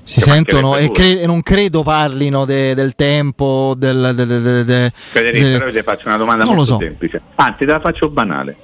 si 0.03 0.19
sentono 0.21 0.75
e, 0.77 0.89
cre- 0.91 1.25
non 1.25 1.41
credo 1.41 1.81
parlino 1.83 2.45
de- 2.45 2.73
del 2.75 2.93
tempo 2.95 3.73
del, 3.77 4.11
de- 4.15 4.25
de- 4.25 4.63
de- 4.65 4.91
Federico, 4.93 5.57
però 5.59 5.71
ti 5.71 5.81
faccio 5.81 6.07
una 6.07 6.17
domanda 6.17 6.45
molto 6.45 6.65
so. 6.65 6.77
semplice. 6.77 7.21
Anzi, 7.35 7.59
te 7.59 7.65
la 7.65 7.79
faccio 7.79 8.09
banale 8.09 8.55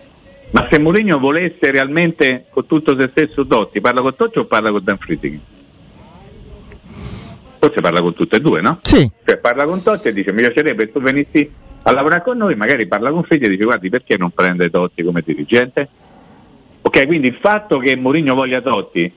ma 0.52 0.68
se 0.70 0.80
Mourinho 0.80 1.20
volesse 1.20 1.70
realmente 1.70 2.46
con 2.50 2.66
tutto 2.66 2.98
se 2.98 3.08
stesso 3.12 3.44
Dotti, 3.44 3.80
parla 3.82 4.02
con 4.02 4.16
Totti 4.16 4.40
o 4.40 4.46
parla 4.46 4.72
con 4.72 4.84
Dan 4.84 4.98
Friedrich? 4.98 5.40
Forse 7.60 7.82
parla 7.82 8.02
con 8.02 8.14
tutte 8.14 8.38
e 8.38 8.42
due, 8.42 8.62
no? 8.62 8.80
Sì. 8.82 9.10
Cioè 9.26 9.38
parla 9.38 9.66
con 9.66 9.84
Totti 9.84 10.08
e 10.08 10.14
dice 10.14 10.32
mi 10.32 10.42
piacerebbe 10.42 10.86
che 10.86 10.92
tu 10.92 11.02
venissi 11.02 11.50
a 11.84 11.92
lavorare 11.92 12.24
con 12.24 12.38
noi, 12.38 12.56
magari 12.56 12.88
parla 12.88 13.12
con 13.12 13.24
Friedrich 13.24 13.52
e 13.52 13.54
dice 13.56 13.66
guardi 13.66 13.90
perché 13.90 14.18
non 14.18 14.32
prende 14.32 14.70
Totti 14.70 15.04
come 15.04 15.22
dirigente? 15.24 15.88
Ok, 16.82 17.06
quindi 17.06 17.28
il 17.28 17.38
fatto 17.40 17.78
che 17.78 17.96
Mourinho 17.96 18.34
voglia 18.34 18.62
Totti 18.62 19.12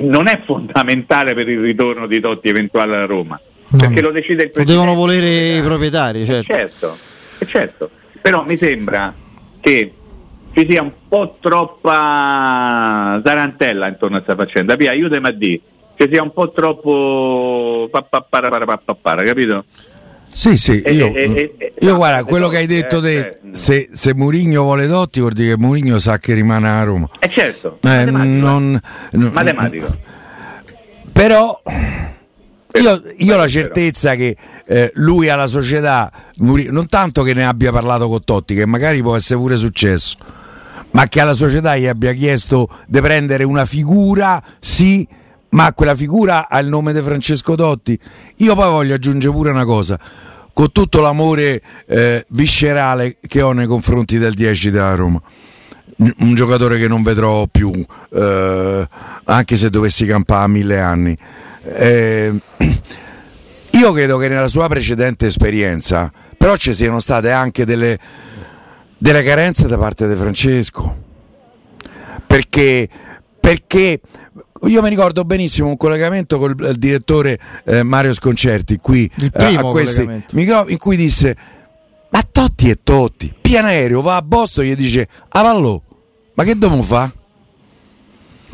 non 0.00 0.26
è 0.28 0.40
fondamentale 0.44 1.34
per 1.34 1.48
il 1.48 1.60
ritorno 1.60 2.06
di 2.06 2.20
Totti 2.20 2.48
eventuale 2.48 2.96
alla 2.96 3.06
Roma, 3.06 3.38
no. 3.68 3.78
perché 3.78 4.00
lo 4.00 4.10
decide 4.10 4.44
il 4.44 4.50
presidente. 4.50 4.72
Lo 4.72 4.78
devono 4.78 4.94
volere 4.94 5.56
i 5.56 5.60
proprietari, 5.60 6.24
certo. 6.24 6.52
Certo, 6.52 6.96
certo. 7.46 7.90
Però 8.20 8.44
mi 8.44 8.56
sembra 8.56 9.14
che 9.60 9.92
ci 10.52 10.66
sia 10.68 10.82
un 10.82 10.92
po' 11.06 11.36
troppa 11.40 13.20
tarantella 13.22 13.88
intorno 13.88 14.16
a 14.16 14.20
questa 14.20 14.42
faccenda. 14.42 14.76
Pia, 14.76 14.90
aiutami 14.90 15.26
a 15.26 15.32
dire, 15.32 15.60
ci 15.96 16.08
sia 16.10 16.22
un 16.22 16.32
po' 16.32 16.50
troppo 16.50 17.88
pappara, 17.90 18.48
pappara, 18.78 19.22
capito? 19.22 19.64
Sì, 20.36 20.58
sì, 20.58 20.82
io, 20.88 21.14
e, 21.14 21.32
e, 21.34 21.54
e, 21.56 21.72
io 21.78 21.96
guarda, 21.96 22.22
quello 22.24 22.48
che 22.48 22.58
hai 22.58 22.66
detto 22.66 23.00
te, 23.00 23.18
eh, 23.20 23.38
se, 23.52 23.88
se 23.94 24.14
Murigno 24.14 24.64
vuole 24.64 24.86
Dotti 24.86 25.20
vuol 25.20 25.32
dire 25.32 25.54
che 25.54 25.56
Murigno 25.56 25.98
sa 25.98 26.18
che 26.18 26.34
rimane 26.34 26.68
a 26.68 26.82
Roma. 26.82 27.08
Eh 27.18 27.30
certo, 27.30 27.78
eh, 27.80 27.88
matematico. 27.88 28.46
Non, 28.46 28.80
non, 29.12 29.30
matematico. 29.32 29.96
Però 31.10 31.62
io, 32.74 33.02
io 33.16 33.34
ho 33.34 33.38
la 33.38 33.48
certezza 33.48 34.14
che 34.14 34.36
eh, 34.66 34.90
lui 34.96 35.30
alla 35.30 35.46
società, 35.46 36.12
non 36.40 36.86
tanto 36.86 37.22
che 37.22 37.32
ne 37.32 37.46
abbia 37.46 37.72
parlato 37.72 38.06
con 38.06 38.22
Totti, 38.22 38.54
che 38.54 38.66
magari 38.66 39.00
può 39.00 39.16
essere 39.16 39.40
pure 39.40 39.56
successo, 39.56 40.18
ma 40.90 41.08
che 41.08 41.18
alla 41.18 41.32
società 41.32 41.78
gli 41.78 41.86
abbia 41.86 42.12
chiesto 42.12 42.68
di 42.86 43.00
prendere 43.00 43.42
una 43.44 43.64
figura, 43.64 44.42
sì, 44.60 45.08
ma 45.50 45.72
quella 45.72 45.94
figura 45.94 46.48
ha 46.48 46.58
il 46.58 46.68
nome 46.68 46.92
di 46.92 47.00
Francesco 47.02 47.54
Totti. 47.54 47.98
Io 48.36 48.54
poi 48.54 48.70
voglio 48.70 48.94
aggiungere 48.94 49.32
pure 49.32 49.50
una 49.50 49.64
cosa, 49.64 49.98
con 50.52 50.72
tutto 50.72 51.00
l'amore 51.00 51.60
eh, 51.86 52.24
viscerale 52.28 53.18
che 53.26 53.42
ho 53.42 53.52
nei 53.52 53.66
confronti 53.66 54.18
del 54.18 54.34
10 54.34 54.70
della 54.70 54.94
Roma. 54.94 55.20
Un 55.98 56.34
giocatore 56.34 56.78
che 56.78 56.88
non 56.88 57.02
vedrò 57.02 57.46
più, 57.46 57.72
eh, 58.12 58.88
anche 59.24 59.56
se 59.56 59.70
dovessi 59.70 60.04
campare 60.04 60.44
a 60.44 60.48
mille 60.48 60.80
anni. 60.80 61.16
Eh, 61.62 62.40
io 63.72 63.92
credo 63.92 64.16
che 64.18 64.28
nella 64.28 64.48
sua 64.48 64.68
precedente 64.68 65.26
esperienza, 65.26 66.10
però 66.36 66.56
ci 66.56 66.74
siano 66.74 67.00
state 67.00 67.30
anche 67.30 67.64
delle, 67.64 67.98
delle 68.96 69.22
carenze 69.22 69.68
da 69.68 69.76
parte 69.78 70.08
di 70.08 70.16
Francesco. 70.16 71.04
Perché, 72.26 72.88
perché 73.38 74.00
io 74.64 74.82
mi 74.82 74.88
ricordo 74.88 75.24
benissimo 75.24 75.68
un 75.68 75.76
collegamento 75.76 76.38
con 76.38 76.54
il 76.58 76.76
direttore 76.78 77.38
eh, 77.64 77.82
Mario 77.82 78.12
Sconcerti 78.12 78.78
qui 78.78 79.10
eh, 79.32 79.54
a 79.54 79.62
questi, 79.64 80.02
in 80.32 80.78
cui 80.78 80.96
disse 80.96 81.36
ma 82.10 82.22
Totti 82.30 82.70
è 82.70 82.76
Totti 82.82 83.34
Pianaereo 83.40 84.00
va 84.00 84.16
a 84.16 84.22
Boston 84.22 84.64
e 84.64 84.68
gli 84.68 84.74
dice 84.74 85.08
Avallò 85.28 85.80
ma 86.34 86.44
che 86.44 86.56
dobbiamo 86.56 86.82
fare? 86.82 87.12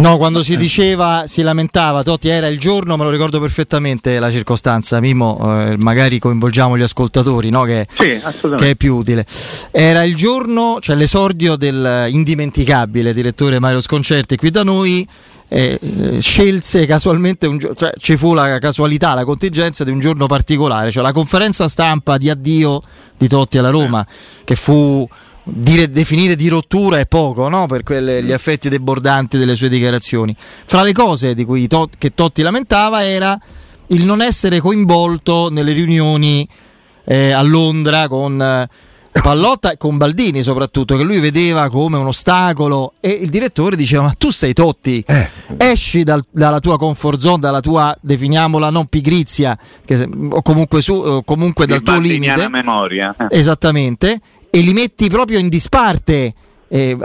No, 0.03 0.17
quando 0.17 0.43
si 0.43 0.57
diceva, 0.57 1.25
si 1.27 1.43
lamentava, 1.43 2.03
Totti 2.03 2.29
era 2.29 2.49
il 2.49 2.59
giorno, 2.59 2.97
me 2.97 3.05
lo 3.05 3.11
ricordo 3.11 3.39
perfettamente 3.39 4.19
la 4.19 4.33
circostanza, 4.33 4.99
Mimo, 5.01 5.39
eh, 5.61 5.77
magari 5.77 6.19
coinvolgiamo 6.19 6.77
gli 6.77 6.83
ascoltatori, 6.83 7.51
no? 7.51 7.63
che, 7.63 7.87
sì, 7.89 8.19
che, 8.57 8.71
è 8.71 8.75
più 8.75 8.97
utile. 8.97 9.25
Era 9.71 10.03
il 10.03 10.17
giorno, 10.17 10.79
cioè 10.81 10.97
l'esordio 10.97 11.55
del 11.57 12.07
indimenticabile 12.11 13.15
direttore 13.15 13.61
Mario 13.61 13.81
Sconcerti 13.81 14.37
qui 14.37 14.51
da 14.51 14.65
noi, 14.65 15.07
eh, 15.55 16.19
scelse 16.19 16.87
casualmente 16.87 17.47
un 17.47 17.59
giorno, 17.59 17.77
cioè 17.77 17.93
ci 17.99 18.17
fu 18.17 18.33
la 18.33 18.59
casualità, 18.59 19.13
la 19.13 19.25
contingenza 19.25 19.85
di 19.85 19.91
un 19.91 19.99
giorno 19.99 20.27
particolare, 20.27 20.91
cioè 20.91 21.03
la 21.03 21.13
conferenza 21.13 21.69
stampa 21.69 22.17
di 22.17 22.31
addio 22.31 22.81
di 23.19 23.29
Totti 23.29 23.59
alla 23.59 23.69
Roma, 23.69 24.07
che 24.45 24.57
fu 24.57 25.07
dire, 25.45 25.91
definire 25.91 26.37
di 26.37 26.49
rottura 26.49 26.99
è 26.99 27.07
poco 27.07 27.49
no? 27.49 27.67
per 27.67 27.83
quelle, 27.83 28.23
gli 28.23 28.33
effetti 28.33 28.71
debordanti 28.71 29.37
delle 29.37 29.55
sue 29.55 29.69
dichiarazioni. 29.69 30.35
Fra 30.65 30.83
le 30.83 30.93
cose 30.93 31.35
di 31.35 31.45
cui 31.45 31.67
Tot, 31.67 31.97
che 31.99 32.15
Totti 32.15 32.41
lamentava 32.41 33.05
era 33.05 33.39
il 33.89 34.05
non 34.07 34.23
essere 34.23 34.59
coinvolto 34.59 35.51
nelle 35.51 35.73
riunioni 35.73 36.49
eh, 37.05 37.33
a 37.33 37.43
Londra 37.43 38.09
con 38.09 38.41
eh, 38.41 38.69
Pallotta 39.21 39.77
con 39.77 39.99
Baldini 39.99 40.43
soprattutto, 40.43 40.97
che 40.97 41.03
lui 41.03 41.21
vedeva 41.21 41.69
come 41.69 41.99
un 41.99 42.07
ostacolo 42.07 42.95
e 43.01 43.11
il 43.11 43.29
direttore 43.29 43.77
diceva 43.77 44.05
ma 44.05 44.15
tu 44.17 44.31
sei 44.31 44.53
Totti, 44.55 45.05
eh. 45.07 45.29
esci 45.59 46.03
dal, 46.03 46.25
dalla 46.31 46.61
tua 46.61 46.79
comfort 46.79 47.19
zone, 47.19 47.41
dalla 47.41 47.61
tua, 47.61 47.97
definiamola, 48.01 48.71
non 48.71 48.87
pigrizia, 48.87 49.57
che, 49.85 50.09
o 50.31 50.43
comunque, 50.43 50.81
su, 50.81 50.95
o 50.95 51.23
comunque 51.23 51.67
dal 51.67 51.83
tuo 51.83 51.99
limite. 51.99 52.49
memoria. 52.49 53.15
Esattamente 53.29 54.21
e 54.55 54.61
li 54.61 54.75
metti 54.75 55.09
proprio 55.09 55.39
in 55.39 55.49
disparte. 55.49 56.35
Eh, 56.69 56.97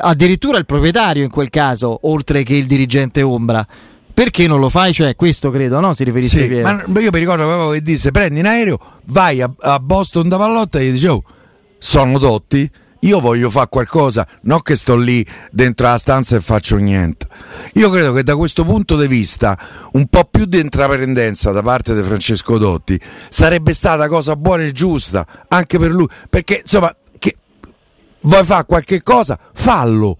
addirittura 0.00 0.56
il 0.56 0.64
proprietario 0.64 1.22
in 1.22 1.30
quel 1.30 1.50
caso, 1.50 1.98
oltre 2.02 2.42
che 2.42 2.54
il 2.54 2.66
dirigente 2.66 3.20
ombra. 3.22 3.66
Perché 4.12 4.46
non 4.46 4.60
lo 4.60 4.68
fai? 4.68 4.92
Cioè, 4.92 5.16
questo 5.16 5.50
credo, 5.50 5.80
no? 5.80 5.94
Si 5.94 6.04
riferisce 6.04 6.46
sì, 6.46 6.58
a 6.58 6.84
Ma 6.86 7.00
io 7.00 7.10
mi 7.10 7.18
ricordo 7.18 7.70
che 7.70 7.80
disse: 7.80 8.10
prendi 8.10 8.40
in 8.40 8.46
aereo, 8.46 8.78
vai 9.06 9.40
a, 9.40 9.50
a 9.58 9.78
Boston 9.78 10.28
da 10.28 10.36
Pallotta 10.36 10.78
e 10.78 10.86
gli 10.86 10.92
dice: 10.92 11.08
Oh, 11.08 11.22
sono 11.80 12.18
dotti. 12.18 12.70
Io 13.04 13.18
voglio 13.18 13.48
fare 13.48 13.68
qualcosa, 13.70 14.28
non 14.42 14.60
che 14.60 14.76
sto 14.76 14.94
lì 14.94 15.26
dentro 15.50 15.86
la 15.86 15.96
stanza 15.96 16.36
e 16.36 16.40
faccio 16.40 16.76
niente. 16.76 17.26
Io 17.74 17.88
credo 17.88 18.12
che 18.12 18.22
da 18.22 18.36
questo 18.36 18.62
punto 18.66 18.98
di 18.98 19.06
vista 19.06 19.58
un 19.92 20.06
po' 20.06 20.24
più 20.30 20.44
di 20.44 20.60
intraprendenza 20.60 21.50
da 21.50 21.62
parte 21.62 21.94
di 21.94 22.02
Francesco 22.02 22.58
Dotti 22.58 23.00
sarebbe 23.30 23.72
stata 23.72 24.06
cosa 24.06 24.36
buona 24.36 24.64
e 24.64 24.72
giusta 24.72 25.26
anche 25.48 25.78
per 25.78 25.92
lui, 25.92 26.06
perché 26.28 26.58
insomma, 26.60 26.94
che 27.18 27.36
vuoi 28.20 28.44
fare 28.44 28.66
qualche 28.66 29.02
cosa, 29.02 29.38
fallo, 29.54 30.18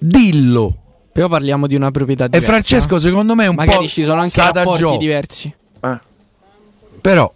dillo. 0.00 0.74
Però 1.12 1.28
parliamo 1.28 1.68
di 1.68 1.76
una 1.76 1.92
proprietà 1.92 2.26
diversa. 2.26 2.44
E 2.44 2.50
Francesco 2.50 2.98
secondo 2.98 3.36
me 3.36 3.44
è 3.44 3.48
un 3.48 3.54
Magari 3.54 3.78
po' 3.78 3.86
ci 3.86 4.02
sono 4.02 4.20
anche 4.22 4.40
rapporti 4.40 4.98
diversi. 4.98 5.54
Eh. 5.80 6.00
Però 7.00 7.32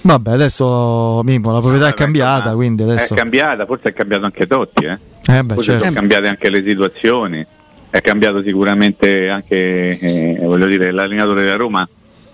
Vabbè, 0.00 0.30
adesso 0.30 1.20
Mimmo, 1.24 1.52
la 1.52 1.60
proprietà 1.60 1.86
no, 1.86 1.90
è 1.90 1.94
cambiata, 1.94 2.52
quindi 2.54 2.82
adesso... 2.82 3.14
È 3.14 3.16
cambiata, 3.16 3.66
forse 3.66 3.88
è 3.90 3.92
cambiato 3.92 4.24
anche 4.24 4.46
Totti, 4.46 4.84
eh? 4.84 4.98
eh 5.26 5.42
beh, 5.42 5.54
forse 5.54 5.72
certo. 5.72 5.84
sono 5.84 5.94
cambiate 5.94 6.28
anche 6.28 6.50
le 6.50 6.62
situazioni, 6.64 7.46
è 7.90 8.00
cambiato 8.00 8.42
sicuramente 8.42 9.28
anche, 9.28 9.98
eh, 9.98 10.38
voglio 10.42 10.66
dire, 10.66 10.90
l'allenatore 10.90 11.42
della 11.42 11.56
Roma 11.56 11.88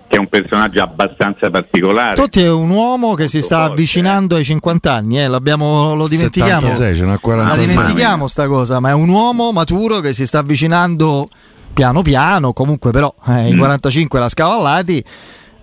che 0.06 0.16
è 0.16 0.18
un 0.18 0.28
personaggio 0.28 0.82
abbastanza 0.82 1.50
particolare. 1.50 2.14
Totti 2.14 2.42
è 2.42 2.50
un 2.50 2.70
uomo 2.70 3.14
che 3.14 3.26
si 3.28 3.40
sta 3.40 3.58
forte, 3.58 3.72
avvicinando 3.72 4.36
eh. 4.36 4.38
ai 4.38 4.44
50 4.44 4.92
anni, 4.92 5.20
eh, 5.20 5.26
l'abbiamo, 5.26 5.94
lo 5.94 6.06
dimentichiamo. 6.06 6.68
76, 6.68 6.96
ce 6.96 7.04
n'ha 7.04 7.18
40 7.18 7.54
La 7.54 7.58
dimentichiamo 7.58 8.26
sta 8.28 8.46
cosa, 8.46 8.78
ma 8.78 8.90
è 8.90 8.94
un 8.94 9.08
uomo 9.08 9.50
maturo 9.50 10.00
che 10.00 10.12
si 10.12 10.26
sta 10.26 10.38
avvicinando 10.38 11.28
piano 11.72 12.02
piano, 12.02 12.52
comunque 12.52 12.92
però 12.92 13.12
eh, 13.26 13.50
mm. 13.50 13.54
i 13.54 13.56
45 13.56 14.18
l'ha 14.20 14.28
scavallati 14.28 15.04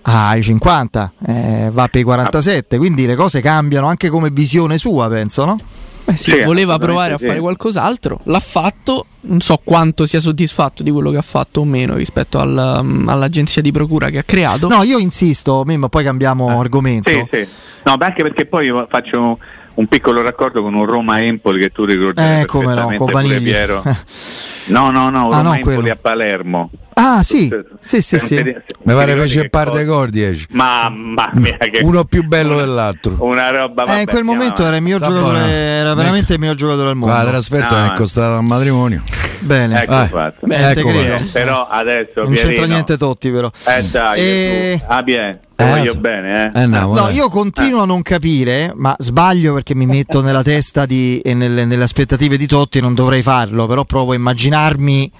ai 0.04 0.42
50, 0.42 1.14
eh, 1.28 1.70
va 1.72 1.88
per 1.88 2.02
i 2.02 2.04
47, 2.04 2.78
quindi 2.78 3.06
le 3.06 3.16
cose 3.16 3.42
cambiano 3.42 3.88
anche 3.88 4.10
come 4.10 4.30
visione 4.30 4.78
sua, 4.78 5.08
penso, 5.10 5.46
no? 5.46 5.58
Eh 6.06 6.18
sì, 6.18 6.32
sì, 6.32 6.44
voleva 6.44 6.78
provare 6.80 7.14
a 7.14 7.18
sì. 7.18 7.26
fare 7.26 7.40
qualcos'altro, 7.40 8.22
l'ha 8.24 8.40
fatto, 8.40 9.06
non 9.22 9.40
so 9.40 9.60
quanto 9.64 10.06
sia 10.06 10.20
soddisfatto 10.20 10.82
di 10.82 10.90
quello 10.90 11.12
che 11.12 11.18
ha 11.18 11.24
fatto 11.24 11.62
o 11.62 11.66
meno 11.66 11.96
rispetto 11.96 12.40
al, 12.40 12.80
um, 12.82 13.08
all'agenzia 13.08 13.62
di 13.62 13.72
procura 13.72 14.10
che 14.10 14.18
ha 14.18 14.24
creato. 14.24 14.68
No, 14.68 14.82
io 14.84 14.98
insisto, 14.98 15.64
Mimmo, 15.66 15.90
poi 15.90 16.04
cambiamo 16.04 16.50
eh. 16.50 16.60
argomento. 16.60 17.10
Sì, 17.10 17.28
sì. 17.32 17.48
No, 17.84 17.96
anche 18.00 18.24
perché 18.24 18.46
poi 18.46 18.72
faccio 18.90 19.38
un 19.74 19.88
piccolo 19.88 20.22
raccordo 20.22 20.62
con 20.62 20.74
un 20.74 20.86
Roma-Empoli 20.86 21.60
che 21.60 21.70
tu 21.70 21.86
ricordi 21.86 22.22
eh, 22.22 22.46
come 22.46 22.74
no, 22.74 22.94
con 22.98 23.12
Piero. 23.42 23.84
No, 24.68 24.92
no, 24.92 25.10
no, 25.10 25.30
ah, 25.30 25.38
Roma-Empoli 25.38 25.90
a 25.90 25.96
Palermo. 25.96 26.70
Ah, 26.94 27.24
sì, 27.24 27.50
sì, 27.80 28.02
sì, 28.02 28.20
sì. 28.20 28.36
Mi 28.36 28.94
pare 28.94 29.16
fece 29.16 29.42
il 29.42 29.50
par 29.50 29.72
dei 29.72 29.86
cordi. 29.86 30.46
Mamma 30.52 31.30
mia, 31.34 31.58
che 31.58 31.82
uno 31.84 32.04
più 32.04 32.24
bello 32.24 32.58
dell'altro. 32.58 33.16
Una 33.20 33.50
roba 33.50 33.86
eh, 33.98 34.02
in 34.02 34.06
quel 34.06 34.24
momento 34.24 34.66
era 34.66 34.76
il 34.76 34.82
mio 34.82 35.00
giocatore, 35.00 35.40
era 35.40 35.94
veramente 35.94 36.34
il 36.34 36.40
mio 36.40 36.54
giocatore 36.54 36.90
al 36.90 36.96
mondo. 36.96 37.16
La 37.16 37.26
trasferta 37.26 37.86
no, 37.86 37.92
è 37.92 37.96
costata 37.96 38.38
un 38.38 38.46
matrimonio. 38.46 39.04
Bene, 39.40 39.82
ecco 39.82 40.06
fatto. 40.06 40.46
Beh, 40.48 40.72
ecco 40.72 40.90
credo. 40.90 41.16
Eh, 41.16 41.24
però 41.32 41.68
adesso 41.68 42.24
non 42.24 42.34
c'entra 42.34 42.66
niente 42.66 42.98
Totti, 42.98 43.32
però. 43.32 43.50
Eh 43.68 43.84
dai, 43.90 44.20
e... 44.20 44.82
ah, 44.88 45.02
bien. 45.02 45.40
Eh, 45.56 45.66
voglio 45.66 45.92
so. 45.94 46.00
bene, 46.00 46.52
eh. 46.54 46.62
eh 46.62 46.66
no, 46.66 46.94
no, 46.94 47.10
io 47.10 47.30
continuo 47.30 47.84
a 47.84 47.86
non 47.86 48.02
capire, 48.02 48.72
ma 48.76 48.96
sbaglio 48.98 49.54
perché 49.54 49.76
mi 49.76 49.86
metto 49.86 50.22
nella 50.22 50.42
testa 50.42 50.86
di, 50.88 51.20
e 51.20 51.36
nelle, 51.36 51.66
nelle 51.66 51.84
aspettative 51.84 52.36
di 52.36 52.48
Totti, 52.48 52.80
non 52.80 52.96
dovrei 52.96 53.22
farlo, 53.22 53.68
però 53.68 53.84
provo 53.86 54.14
a 54.14 54.16
immaginarmi 54.16 55.12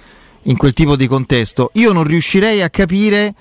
in 0.44 0.56
quel 0.56 0.72
tipo 0.72 0.96
di 0.96 1.06
contesto. 1.06 1.70
Io 1.74 1.92
non 1.92 2.04
riuscirei 2.04 2.62
a 2.62 2.70
capire 2.70 3.34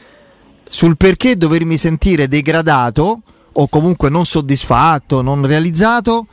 sul 0.68 0.98
perché 0.98 1.36
dovermi 1.36 1.78
sentire 1.78 2.28
degradato 2.28 3.22
o 3.54 3.68
comunque 3.68 4.10
non 4.10 4.26
soddisfatto, 4.26 5.22
non 5.22 5.46
realizzato 5.46 6.28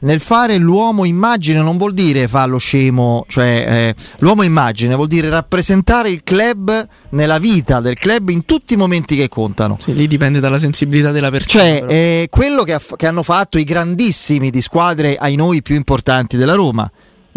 nel 0.00 0.20
fare 0.20 0.58
l'uomo 0.58 1.04
immagine 1.04 1.60
non 1.60 1.76
vuol 1.76 1.92
dire 1.92 2.28
fa 2.28 2.46
lo 2.46 2.58
scemo, 2.58 3.24
cioè 3.28 3.64
eh, 3.66 3.94
l'uomo 4.18 4.42
immagine 4.42 4.94
vuol 4.94 5.08
dire 5.08 5.28
rappresentare 5.28 6.10
il 6.10 6.22
club 6.22 6.86
nella 7.10 7.38
vita 7.38 7.80
del 7.80 7.94
club 7.94 8.28
in 8.28 8.44
tutti 8.44 8.74
i 8.74 8.76
momenti 8.76 9.16
che 9.16 9.28
contano. 9.28 9.78
Sì, 9.80 9.94
lì 9.94 10.06
dipende 10.06 10.40
dalla 10.40 10.58
sensibilità 10.58 11.10
della 11.10 11.30
persona. 11.30 11.64
Cioè, 11.64 11.84
eh, 11.88 12.26
quello 12.30 12.62
che, 12.62 12.74
ha, 12.74 12.80
che 12.96 13.06
hanno 13.06 13.22
fatto 13.22 13.58
i 13.58 13.64
grandissimi 13.64 14.50
di 14.50 14.60
squadre 14.60 15.16
ai 15.16 15.34
noi 15.34 15.62
più 15.62 15.74
importanti 15.74 16.36
della 16.36 16.54
Roma 16.54 16.88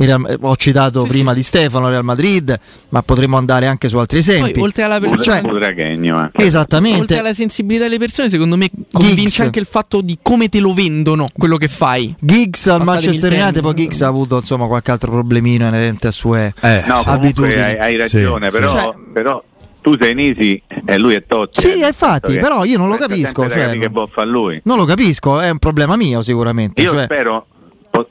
Real, 0.05 0.37
ho 0.41 0.55
citato 0.55 1.01
sì, 1.01 1.07
prima 1.07 1.31
sì. 1.31 1.37
di 1.37 1.43
Stefano, 1.43 1.89
Real 1.89 2.03
Madrid, 2.03 2.57
ma 2.89 3.01
potremmo 3.01 3.37
andare 3.37 3.67
anche 3.67 3.89
su 3.89 3.97
altri 3.97 4.19
esempi. 4.19 4.51
Poi, 4.51 4.61
oltre 4.63 4.83
alla 4.83 4.99
persona, 4.99 5.41
cioè, 5.41 6.29
esattamente. 6.33 6.99
Oltre 6.99 7.19
alla 7.19 7.33
sensibilità 7.33 7.85
delle 7.85 7.97
persone, 7.97 8.29
secondo 8.29 8.55
me 8.55 8.69
convince 8.91 9.21
Giggs. 9.21 9.39
anche 9.39 9.59
il 9.59 9.67
fatto 9.69 10.01
di 10.01 10.17
come 10.21 10.49
te 10.49 10.59
lo 10.59 10.73
vendono 10.73 11.29
quello 11.35 11.57
che 11.57 11.67
fai. 11.67 12.15
Giggs 12.19 12.67
al 12.67 12.83
Manchester 12.83 13.31
United, 13.31 13.61
poi 13.61 13.73
Giggs 13.73 14.01
ha 14.01 14.07
avuto 14.07 14.37
insomma 14.37 14.67
qualche 14.67 14.91
altro 14.91 15.11
problemino 15.11 15.67
inerente 15.67 16.07
a 16.07 16.11
sue 16.11 16.53
eh, 16.61 16.83
no, 16.87 16.95
abitudini. 17.05 17.59
Hai, 17.59 17.77
hai 17.77 17.97
ragione, 17.97 18.49
sì, 18.49 18.57
però, 18.57 18.67
cioè, 18.67 18.93
però 19.13 19.43
tu 19.81 19.97
sei 19.99 20.13
Nisi 20.13 20.61
e 20.85 20.97
lui 20.97 21.15
è 21.15 21.25
Totti. 21.25 21.61
Sì, 21.61 21.79
eh, 21.79 21.87
infatti, 21.87 22.37
però 22.37 22.63
io 22.63 22.77
non 22.77 22.87
lo 22.87 22.95
capisco. 22.97 23.49
Cioè, 23.49 23.77
che 23.77 23.91
fare 24.11 24.29
lui. 24.29 24.61
Non 24.63 24.77
lo 24.77 24.85
capisco, 24.85 25.39
è 25.39 25.49
un 25.49 25.57
problema 25.57 25.95
mio 25.95 26.21
sicuramente. 26.21 26.81
Io 26.81 26.91
cioè... 26.91 27.03
spero, 27.05 27.47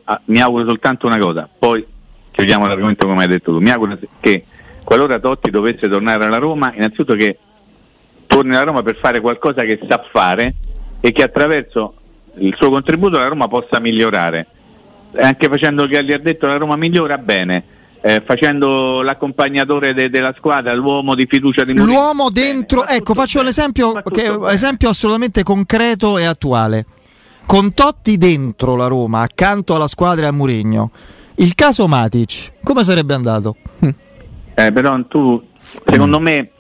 Ah, 0.05 0.21
mi 0.27 0.41
auguro 0.41 0.65
soltanto 0.67 1.07
una 1.07 1.19
cosa, 1.19 1.49
poi 1.59 1.85
chiudiamo 2.31 2.67
l'argomento 2.67 3.07
come 3.07 3.23
hai 3.23 3.29
detto 3.29 3.53
tu, 3.53 3.61
mi 3.61 3.71
auguro 3.71 3.99
che 4.21 4.45
qualora 4.85 5.19
Totti 5.19 5.51
dovesse 5.51 5.89
tornare 5.89 6.25
alla 6.25 6.39
Roma, 6.39 6.73
innanzitutto 6.75 7.15
che 7.15 7.39
torni 8.27 8.55
alla 8.55 8.65
Roma 8.65 8.83
per 8.83 8.97
fare 8.97 9.21
qualcosa 9.21 9.63
che 9.63 9.79
sa 9.89 10.03
fare 10.11 10.55
e 11.01 11.13
che 11.13 11.23
attraverso 11.23 11.95
il 12.39 12.55
suo 12.57 12.71
contributo 12.71 13.19
la 13.19 13.27
Roma 13.29 13.49
possa 13.49 13.79
migliorare. 13.81 14.47
Anche 15.17 15.49
facendo 15.49 15.83
il 15.85 15.91
che 15.91 16.15
ha 16.15 16.19
detto 16.19 16.47
la 16.47 16.57
Roma 16.57 16.77
migliora 16.77 17.19
bene. 17.19 17.65
Eh, 18.03 18.23
facendo 18.25 19.03
l'accompagnatore 19.03 19.93
de- 19.93 20.09
della 20.09 20.33
squadra, 20.35 20.73
l'uomo 20.73 21.15
di 21.15 21.27
fiducia 21.29 21.65
di 21.65 21.75
Mourinho. 21.75 22.01
L'uomo 22.01 22.31
dentro, 22.31 22.81
Bene, 22.83 22.97
ecco, 22.97 23.13
faccio 23.13 23.43
bene, 23.43 23.53
che, 24.11 24.31
bene. 24.31 24.53
esempio 24.53 24.89
assolutamente 24.89 25.43
concreto 25.43 26.17
e 26.17 26.25
attuale. 26.25 26.87
Con 27.51 27.75
Totti 27.75 28.17
dentro 28.17 28.77
la 28.77 28.87
Roma, 28.87 29.23
accanto 29.23 29.75
alla 29.75 29.89
squadra 29.89 30.27
e 30.27 30.29
a 30.29 30.31
Mourinho, 30.33 30.93
il 31.39 31.57
caso 31.57 31.89
Matic, 31.89 32.53
come 32.63 32.85
sarebbe 32.85 33.13
andato? 33.13 33.57
Eh, 34.55 34.71
però 34.71 34.97
tu, 35.09 35.43
secondo 35.85 36.21
me, 36.21 36.51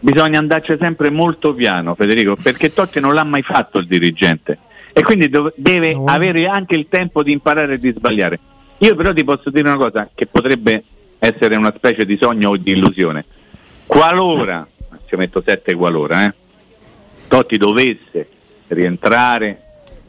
bisogna 0.00 0.38
andarci 0.38 0.76
sempre 0.78 1.08
molto 1.08 1.54
piano, 1.54 1.94
Federico, 1.94 2.36
perché 2.36 2.74
Totti 2.74 3.00
non 3.00 3.14
l'ha 3.14 3.24
mai 3.24 3.40
fatto 3.40 3.78
il 3.78 3.86
dirigente 3.86 4.58
e 4.92 5.02
quindi 5.02 5.30
dov- 5.30 5.54
deve 5.56 5.94
No. 5.94 6.04
avere 6.04 6.46
anche 6.46 6.74
il 6.74 6.88
tempo 6.90 7.22
di 7.22 7.32
imparare 7.32 7.72
e 7.72 7.78
di 7.78 7.94
sbagliare. 7.96 8.38
Io 8.80 8.94
però 8.96 9.14
ti 9.14 9.24
posso 9.24 9.48
dire 9.48 9.66
una 9.66 9.78
cosa 9.78 10.10
che 10.14 10.26
potrebbe 10.26 10.84
essere 11.20 11.56
una 11.56 11.72
specie 11.74 12.04
di 12.04 12.18
sogno 12.20 12.50
o 12.50 12.56
di 12.58 12.72
illusione. 12.72 13.24
Qualora, 13.86 14.68
ci 15.06 15.16
metto 15.16 15.42
sette 15.42 15.72
qualora, 15.74 16.26
eh, 16.26 16.34
Totti 17.28 17.56
dovesse 17.56 18.28
rientrare 18.68 19.60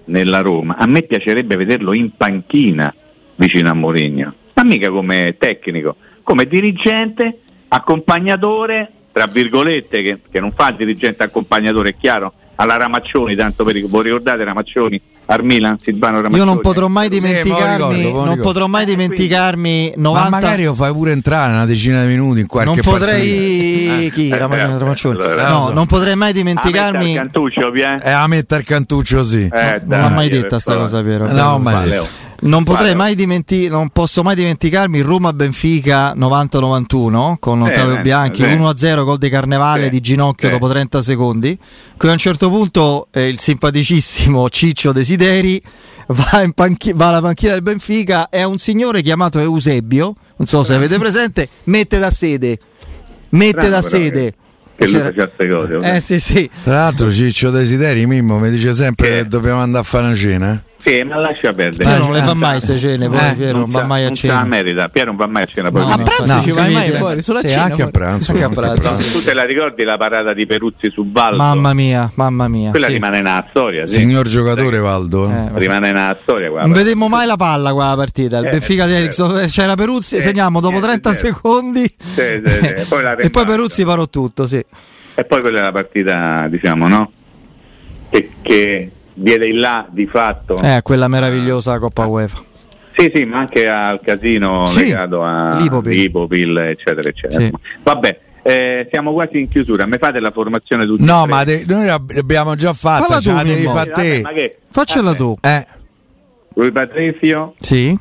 nella 0.06 0.42
Roma, 0.42 0.78
a 0.78 0.86
me 0.86 1.04
piacerebbe 1.04 1.56
vederlo 1.56 1.94
in 1.94 2.16
panchina 2.16 2.94
vicino 3.36 3.70
a 3.70 3.74
Mourinho, 3.74 4.34
ma 4.54 4.64
mica 4.64 4.90
come 4.90 5.36
tecnico, 5.38 5.96
come 6.24 6.48
dirigente, 6.48 7.40
accompagnatore, 7.68 8.92
tra 9.12 9.28
virgolette, 9.28 10.02
che, 10.02 10.20
che 10.30 10.40
non 10.40 10.52
fa 10.52 10.70
il 10.70 10.76
dirigente 10.76 11.24
accompagnatore, 11.24 11.90
è 11.90 11.96
chiaro, 11.98 12.34
alla 12.56 12.78
Ramaccioni, 12.78 13.36
tanto 13.36 13.64
per 13.64 13.80
voi 13.86 14.04
ricordate 14.04 14.44
Ramaccioni, 14.44 15.02
al 15.28 15.44
Milan, 15.44 15.78
Silvano 15.82 16.18
Ramaccioni. 16.22 16.38
Io 16.38 16.46
non 16.46 16.62
potrò 16.62 16.88
mai 16.88 17.10
Sì, 17.12 17.20
dimenticarmi, 17.20 17.88
me 17.88 18.02
lo 18.02 18.08
ricordo, 18.08 18.26
non 18.26 18.40
potrò 18.42 18.68
mai 18.68 18.86
dimenticarmi 18.86 19.94
90 19.96 20.24
Ma 20.24 20.30
magari 20.30 20.64
lo 20.64 20.74
fai 20.74 20.92
pure 20.92 21.12
entrare 21.12 21.52
una 21.54 21.66
decina 21.66 22.02
di 22.04 22.08
minuti 22.10 22.40
in 22.42 22.48
qualche 22.48 22.70
non 22.74 22.80
potrei 22.84 24.12
chi 24.12 24.30
Eh, 24.30 24.38
Rama- 24.38 24.58
eh, 24.58 24.78
Ramaccioni? 24.78 25.16
allora, 25.20 25.48
no, 25.50 25.70
non 25.70 25.86
potrei 25.88 26.16
mai 26.16 26.30
Ah, 26.30 26.34
dimenticarmi 26.34 26.98
metta 26.98 27.10
il 27.10 27.16
Cantuccio, 27.16 27.72
Pie? 27.72 28.00
Eh, 28.04 28.12
a 28.12 28.28
mettere 28.28 28.62
il 28.62 28.68
cantuccio 28.68 29.24
sì. 29.24 29.50
Eh, 29.52 29.82
non 29.86 30.00
l'ha 30.02 30.10
mai 30.10 30.30
detta 30.30 30.60
sta 30.60 30.76
cosa 30.76 31.02
Piero 31.02 31.32
No, 31.32 31.58
ma 31.60 31.72
Vale, 31.72 31.90
detto. 31.90 32.04
oh. 32.04 32.25
Non 32.46 32.64
potrei 32.64 32.92
oh. 32.92 32.96
mai 32.96 33.16
dimenticarmi, 33.16 33.76
non 33.76 33.90
posso 33.90 34.22
mai 34.22 34.36
dimenticarmi 34.36 35.00
il 35.00 35.04
Roma 35.04 35.34
Benfica 35.34 36.14
90-91 36.14 37.36
con 37.40 37.62
Eh, 37.62 37.72
Ottavio 37.72 37.98
eh, 37.98 38.02
Bianchi, 38.02 38.44
sì. 38.44 38.50
1-0 38.50 39.04
gol 39.04 39.18
di 39.18 39.30
Carnevale 39.30 39.86
Sì, 39.86 39.90
di 39.90 40.00
ginocchio 40.02 40.50
dopo 40.50 40.70
30 40.70 41.02
secondi. 41.02 41.58
Qui 41.98 42.08
a 42.08 42.12
un 42.12 42.18
certo 42.20 42.50
punto 42.50 43.08
eh, 43.12 43.28
il 43.28 43.40
simpaticissimo 43.40 44.48
Ciccio 44.52 44.92
Desideri 44.92 45.60
va, 46.08 46.44
in 46.44 46.52
panchi- 46.52 46.94
va 46.94 47.08
alla 47.08 47.22
panchina 47.22 47.54
del 47.54 47.64
Benfica 47.64 48.30
e 48.30 48.44
un 48.44 48.60
signore 48.60 49.02
chiamato 49.02 49.40
Eusebio, 49.40 50.16
non 50.36 50.48
so 50.48 50.62
se 50.62 50.76
avete 50.76 51.00
presente, 51.00 51.50
mette 51.64 51.98
da 51.98 52.12
sede. 52.12 52.60
Mette 53.30 53.50
Strano 53.58 53.70
da 53.70 53.82
sede. 53.82 54.34
Che 54.76 54.88
lui 54.88 55.00
faceva 55.00 55.28
queste 55.28 55.48
cose. 55.50 55.96
Eh 55.96 56.00
sì 56.00 56.20
sì. 56.20 56.50
Tra 56.64 56.76
l'altro 56.76 57.12
Ciccio 57.12 57.50
Desideri 57.50 58.06
Mimmo 58.06 58.38
mi 58.38 58.52
dice 58.52 58.72
sempre 58.74 59.08
Che? 59.08 59.16
che 59.16 59.28
dobbiamo 59.28 59.62
andare 59.62 59.84
a 59.84 59.88
fare 59.88 60.06
una 60.06 60.16
cena. 60.16 60.64
Sì, 60.78 61.02
ma 61.04 61.16
lascia 61.16 61.54
perdere. 61.54 61.84
Piero 61.84 62.04
non 62.04 62.14
le 62.14 62.22
fa 62.22 62.34
mai 62.34 62.52
queste 62.60 62.78
cene, 62.78 63.08
poi 63.08 63.18
Eh, 63.18 63.34
Piero 63.36 63.60
non 63.60 63.72
va 63.72 63.84
mai 63.84 64.04
a 64.04 64.08
non 64.08 64.16
cena. 64.16 64.44
merita. 64.44 64.90
Piero 64.90 65.08
non 65.08 65.16
va 65.16 65.26
mai 65.26 65.44
a 65.44 65.46
cena. 65.46 65.70
No, 65.70 65.88
A 65.88 65.98
pranzo 65.98 66.26
No, 66.36 66.42
ci 66.42 66.52
vai 66.52 66.72
mai 66.74 66.92
fuori? 66.92 67.22
Solo 67.24 67.40
a 67.40 67.42
Sì, 67.42 67.48
cena? 67.48 67.64
anche 67.64 67.82
a 67.82 67.88
pranzo. 67.88 68.32
Anche 68.34 68.44
a 68.44 68.50
pranzo, 68.50 68.90
No, 68.92 68.98
sì. 68.98 69.12
Tu 69.12 69.24
te 69.24 69.34
la 69.34 69.46
ricordi 69.46 69.84
la 69.84 69.98
parata 69.98 70.34
di 70.34 70.46
Peruzzi 70.46 70.92
su 70.92 71.04
Baldo? 71.06 71.38
Mamma 71.38 71.74
mia, 71.74 72.12
mamma 72.16 72.48
mia. 72.48 72.70
Quella 72.72 72.88
sì. 72.88 72.92
rimane 72.94 73.22
nella 73.22 73.46
storia, 73.50 73.86
sì. 73.86 73.94
Signor 73.96 74.28
giocatore 74.28 74.78
Valdo. 74.78 75.26
Eh, 75.26 75.34
vabbè. 75.34 75.58
Rimane 75.60 75.92
nella 75.92 76.18
storia, 76.22 76.50
guarda. 76.50 76.68
Non 76.68 76.78
vedemmo 76.78 77.08
mai 77.08 77.26
la 77.26 77.36
palla 77.38 77.72
qua 77.74 77.88
la 77.90 77.96
partita. 77.96 78.38
Il 78.40 78.46
Eh, 78.46 78.50
Benfica 78.52 78.86
di 78.86 78.94
eh, 78.94 78.98
Ericsson 78.98 79.46
c'era 79.48 79.76
Peruzzi, 79.76 80.18
eh, 80.18 80.22
segniamo 80.22 80.60
dopo 80.60 80.74
niente, 80.80 80.88
30 80.90 81.12
certo. 81.14 81.26
secondi. 81.28 81.82
Sì, 81.98 82.42
sì, 82.46 82.52
sì. 82.52 82.60
E 82.68 82.86
poi 82.88 83.02
la 83.02 83.12
e 83.12 83.16
poi 83.16 83.24
rimbalza. 83.24 83.44
Peruzzi 83.52 83.86
parò 83.86 84.08
tutto, 84.08 84.46
sì. 84.46 84.64
E 85.18 85.24
poi 85.24 85.40
quella 85.42 85.60
è 85.60 85.62
la 85.64 85.72
partita, 85.72 86.48
diciamo, 86.50 86.88
no? 86.90 87.12
Che 88.10 88.92
diede 89.16 89.48
il 89.48 89.60
là 89.60 89.88
di 89.90 90.06
fatto. 90.06 90.58
Eh, 90.62 90.82
quella 90.84 91.08
meravigliosa 91.08 91.80
Coppa 91.80 92.06
UEFA. 92.06 92.44
Sì, 92.98 93.12
sì, 93.14 93.24
ma 93.26 93.40
anche 93.40 93.68
al 93.68 94.00
casino 94.02 94.66
Sì, 94.68 94.84
legato 94.86 95.22
a 95.24 95.58
Lipopil. 95.60 95.92
Lipopil, 96.00 96.58
eccetera, 96.58 97.10
eccetera. 97.10 97.44
Sì. 97.46 97.52
Vabbè, 97.84 98.20
eh, 98.44 98.88
siamo 98.92 99.12
quasi 99.12 99.40
in 99.40 99.50
chiusura. 99.50 99.86
Mi 99.86 99.98
fate 99.98 100.20
la 100.20 100.32
formazione 100.32 100.86
tutti 100.86 101.04
No, 101.04 101.26
ma 101.26 101.44
de- 101.44 101.66
noi 101.68 101.86
l'abbiamo 101.88 102.56
già 102.56 102.72
fatta, 102.74 103.04
Falla 103.06 103.20
tu, 103.20 103.30
la 103.34 103.44
devi 103.44 103.64
fare 103.66 103.90
Vabbè, 103.90 104.22
te. 104.22 104.34
che? 104.34 104.58
Faccela 104.72 105.06
Vabbè, 105.12 105.18
tu. 105.18 105.36
Eh, 105.42 105.68
Rui 106.54 106.72
Patrizio, 106.72 107.54
Sì. 107.60 107.98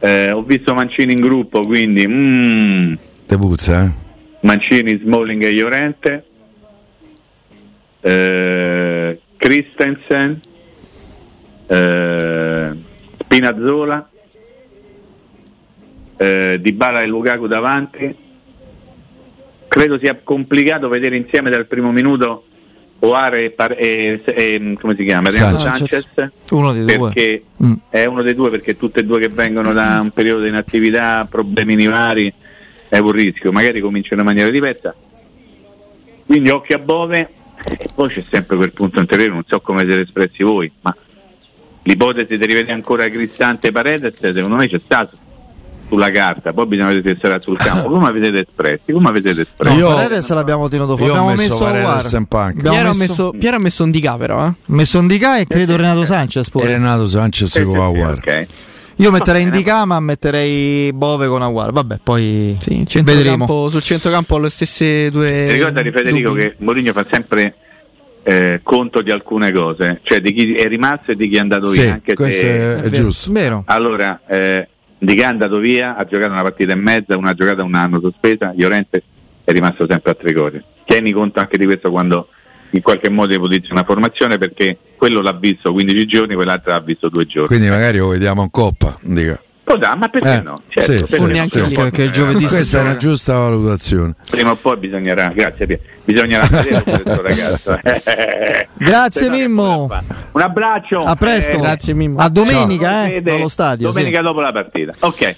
eh, 0.00 0.30
ho 0.32 0.42
visto 0.42 0.74
Mancini 0.74 1.12
in 1.12 1.20
gruppo, 1.20 1.64
quindi 1.64 2.04
mm, 2.08 2.94
te 3.26 3.36
puzza, 3.36 3.84
eh? 3.84 3.90
Mancini, 4.40 4.98
Smalling 5.00 5.44
e 5.44 5.52
Llorente, 5.52 6.24
eh, 8.00 9.20
Christensen, 9.40 10.38
eh, 11.66 12.70
Spinazzola, 13.22 14.10
eh, 16.18 16.58
Dybala 16.60 17.00
e 17.00 17.06
Lukaku 17.06 17.46
davanti. 17.46 18.14
Credo 19.66 19.98
sia 19.98 20.20
complicato 20.22 20.88
vedere 20.88 21.16
insieme 21.16 21.48
dal 21.48 21.64
primo 21.64 21.90
minuto 21.90 22.44
Oare 22.98 23.44
e, 23.44 23.50
Par- 23.50 23.76
e- 23.78 24.20
e- 24.26 24.76
come 24.78 24.94
si 24.94 25.04
chiama? 25.04 25.30
Renato 25.30 25.58
Sanchez. 25.58 26.06
Sanchez. 26.14 26.32
Uno 26.50 26.72
dei 26.74 26.84
due. 26.84 26.98
Perché 27.10 27.42
Mm. 27.64 27.72
è 27.88 28.04
uno 28.04 28.20
dei 28.20 28.34
due 28.34 28.50
perché 28.50 28.76
tutte 28.76 29.00
e 29.00 29.04
due 29.04 29.20
che 29.20 29.28
vengono 29.28 29.72
da 29.72 30.00
un 30.02 30.10
periodo 30.10 30.42
di 30.42 30.48
inattività, 30.48 31.26
problemini 31.30 31.86
vari, 31.86 32.30
è 32.90 32.98
un 32.98 33.10
rischio, 33.10 33.52
magari 33.52 33.80
cominciano 33.80 34.20
in 34.20 34.26
maniera 34.26 34.50
diversa. 34.50 34.94
Quindi 36.26 36.50
occhio 36.50 36.76
a 36.76 36.78
Bove 36.78 37.28
e 37.68 37.88
poi 37.94 38.08
c'è 38.08 38.24
sempre 38.30 38.56
quel 38.56 38.72
punto 38.72 39.00
interiore, 39.00 39.32
non 39.32 39.42
so 39.46 39.60
come 39.60 39.84
siete 39.84 40.00
espressi 40.02 40.42
voi, 40.42 40.70
ma 40.80 40.94
l'ipotesi 41.82 42.36
di 42.36 42.46
rivedere 42.46 42.72
ancora 42.72 43.08
Cristante 43.08 43.68
e 43.68 43.72
Paredes 43.72 44.18
secondo 44.18 44.56
me 44.56 44.68
c'è 44.68 44.80
stato 44.82 45.16
sulla 45.88 46.10
carta, 46.12 46.52
poi 46.52 46.66
bisogna 46.66 46.88
vedere 46.88 47.14
se 47.14 47.20
sarà 47.20 47.40
sul 47.40 47.56
campo. 47.56 47.88
Come 47.90 48.06
avete 48.06 48.38
espressi? 48.46 48.92
Come 48.92 49.08
avete 49.08 49.30
espressi? 49.30 49.76
No, 49.76 49.88
Io- 49.88 49.94
Paredes 49.94 50.28
l'abbiamo 50.30 50.68
tenuto 50.68 50.96
fuori. 50.96 51.10
Abbiamo 51.10 51.34
messo 51.34 51.64
messo, 51.68 52.16
in 52.16 52.26
panca. 52.26 52.58
abbiamo 52.60 52.76
Piero, 52.76 52.90
ha 52.90 52.94
messo, 52.94 53.10
messo, 53.24 53.34
Piero 53.36 53.56
ha 53.56 53.58
messo 53.58 53.82
un 53.84 53.90
Dica 53.90 54.16
però, 54.16 54.46
eh. 54.46 54.52
messo 54.66 55.00
Ndika 55.00 55.38
e 55.38 55.46
credo 55.46 55.74
Renato 55.76 56.04
Sanchez 56.04 56.46
E 56.46 56.50
pure. 56.50 56.66
Renato 56.66 57.06
Sanchez 57.08 57.48
sì, 57.50 57.58
sì, 57.58 57.60
Aguar. 57.66 58.12
ok. 58.18 58.46
Io 59.00 59.10
metterei 59.10 59.44
Va 59.44 59.50
bene. 59.50 59.62
Ndika 59.62 59.84
ma 59.86 60.00
metterei 60.00 60.92
Bove 60.92 61.26
con 61.26 61.42
Aguar. 61.42 61.72
Vabbè, 61.72 61.98
poi 62.02 62.56
Sì, 62.60 62.84
vedremo. 63.02 63.68
sul 63.68 63.82
centrocampo 63.82 64.38
le 64.38 64.50
stesse 64.50 65.10
due. 65.10 65.46
Ti 65.48 65.54
ricordati 65.54 65.90
Federico 65.90 66.28
dubbi. 66.30 66.40
che 66.40 66.54
Mourinho 66.58 66.92
fa 66.92 67.06
sempre 67.10 67.54
eh, 68.22 68.60
conto 68.62 69.00
di 69.00 69.10
alcune 69.10 69.52
cose, 69.52 70.00
cioè 70.02 70.20
di 70.20 70.32
chi 70.34 70.52
è 70.54 70.68
rimasto 70.68 71.12
e 71.12 71.16
di 71.16 71.28
chi 71.28 71.36
è 71.36 71.40
andato 71.40 71.68
Sì, 71.68 71.80
via. 71.80 71.92
Anche 71.94 72.14
questo 72.14 72.40
se... 72.42 72.82
è, 72.82 72.90
giusto. 72.90 73.32
Vero. 73.32 73.62
Allora, 73.66 74.20
eh, 74.26 74.68
di 74.98 75.14
chi 75.14 75.20
è 75.20 75.24
andato 75.24 75.56
via, 75.58 75.96
ha 75.96 76.04
giocato 76.04 76.32
una 76.32 76.42
partita 76.42 76.72
e 76.72 76.76
mezza, 76.76 77.16
una 77.16 77.32
giocata 77.32 77.62
un 77.62 77.74
anno 77.74 78.00
sospesa, 78.00 78.52
Llorente 78.54 79.02
è 79.44 79.52
rimasto 79.52 79.86
sempre 79.88 80.10
a 80.10 80.14
Trigoria. 80.14 80.62
Tieni 80.84 81.10
conto 81.12 81.40
anche 81.40 81.56
di 81.56 81.64
questo 81.64 81.90
quando 81.90 82.28
in 82.72 82.82
qualche 82.82 83.08
modo 83.08 83.32
ipotizzi 83.32 83.72
una 83.72 83.82
formazione 83.84 84.36
perché 84.36 84.76
quello 85.00 85.22
l'ha 85.22 85.32
visto 85.32 85.72
15 85.72 86.06
giorni, 86.06 86.34
quell'altro 86.34 86.72
l'ha 86.72 86.80
visto 86.80 87.08
due 87.08 87.24
giorni. 87.26 87.46
Quindi 87.48 87.70
magari 87.70 87.96
lo 87.96 88.08
vediamo 88.08 88.42
in 88.42 88.50
coppa. 88.50 88.94
Dica. 89.00 89.40
Dare, 89.78 89.96
ma 89.96 90.08
perché 90.08 90.34
Eh, 90.38 90.42
no? 90.42 90.60
Certo, 90.68 91.06
sì, 91.06 91.16
perché 91.16 91.48
sì, 91.48 91.58
no? 91.58 91.64
poi 91.68 91.74
Perché 91.74 92.02
il 92.02 92.08
bisognerà- 92.10 92.10
giovedì 92.32 92.46
Questa 92.46 92.78
è 92.78 92.80
una 92.82 92.96
giusta 92.96 93.32
valutazione. 93.34 94.14
Prima 94.28 94.50
o 94.50 94.56
poi 94.56 94.76
bisognerà, 94.78 95.28
grazie 95.28 95.66
Pier, 95.66 95.78
bisognerà 96.04 96.44
vedere 96.50 96.82
questo 96.82 97.22
ragazzo. 97.22 97.78
Grazie, 98.76 99.28
no, 99.28 99.32
che 99.34 99.38
Mimmo. 99.46 99.88
Un 100.32 100.40
abbraccio. 100.40 100.98
A 101.02 101.14
presto. 101.14 101.56
Grazie, 101.58 101.94
Mimmo. 101.94 102.18
A 102.18 102.28
domenica, 102.28 103.06
Ciao. 103.06 103.22
eh, 103.24 103.34
allo 103.36 103.48
stadio. 103.48 103.90
sì. 103.92 103.96
Domenica 103.98 104.22
dopo 104.22 104.40
la 104.40 104.50
partita. 104.52 104.92
Ok. 104.98 105.36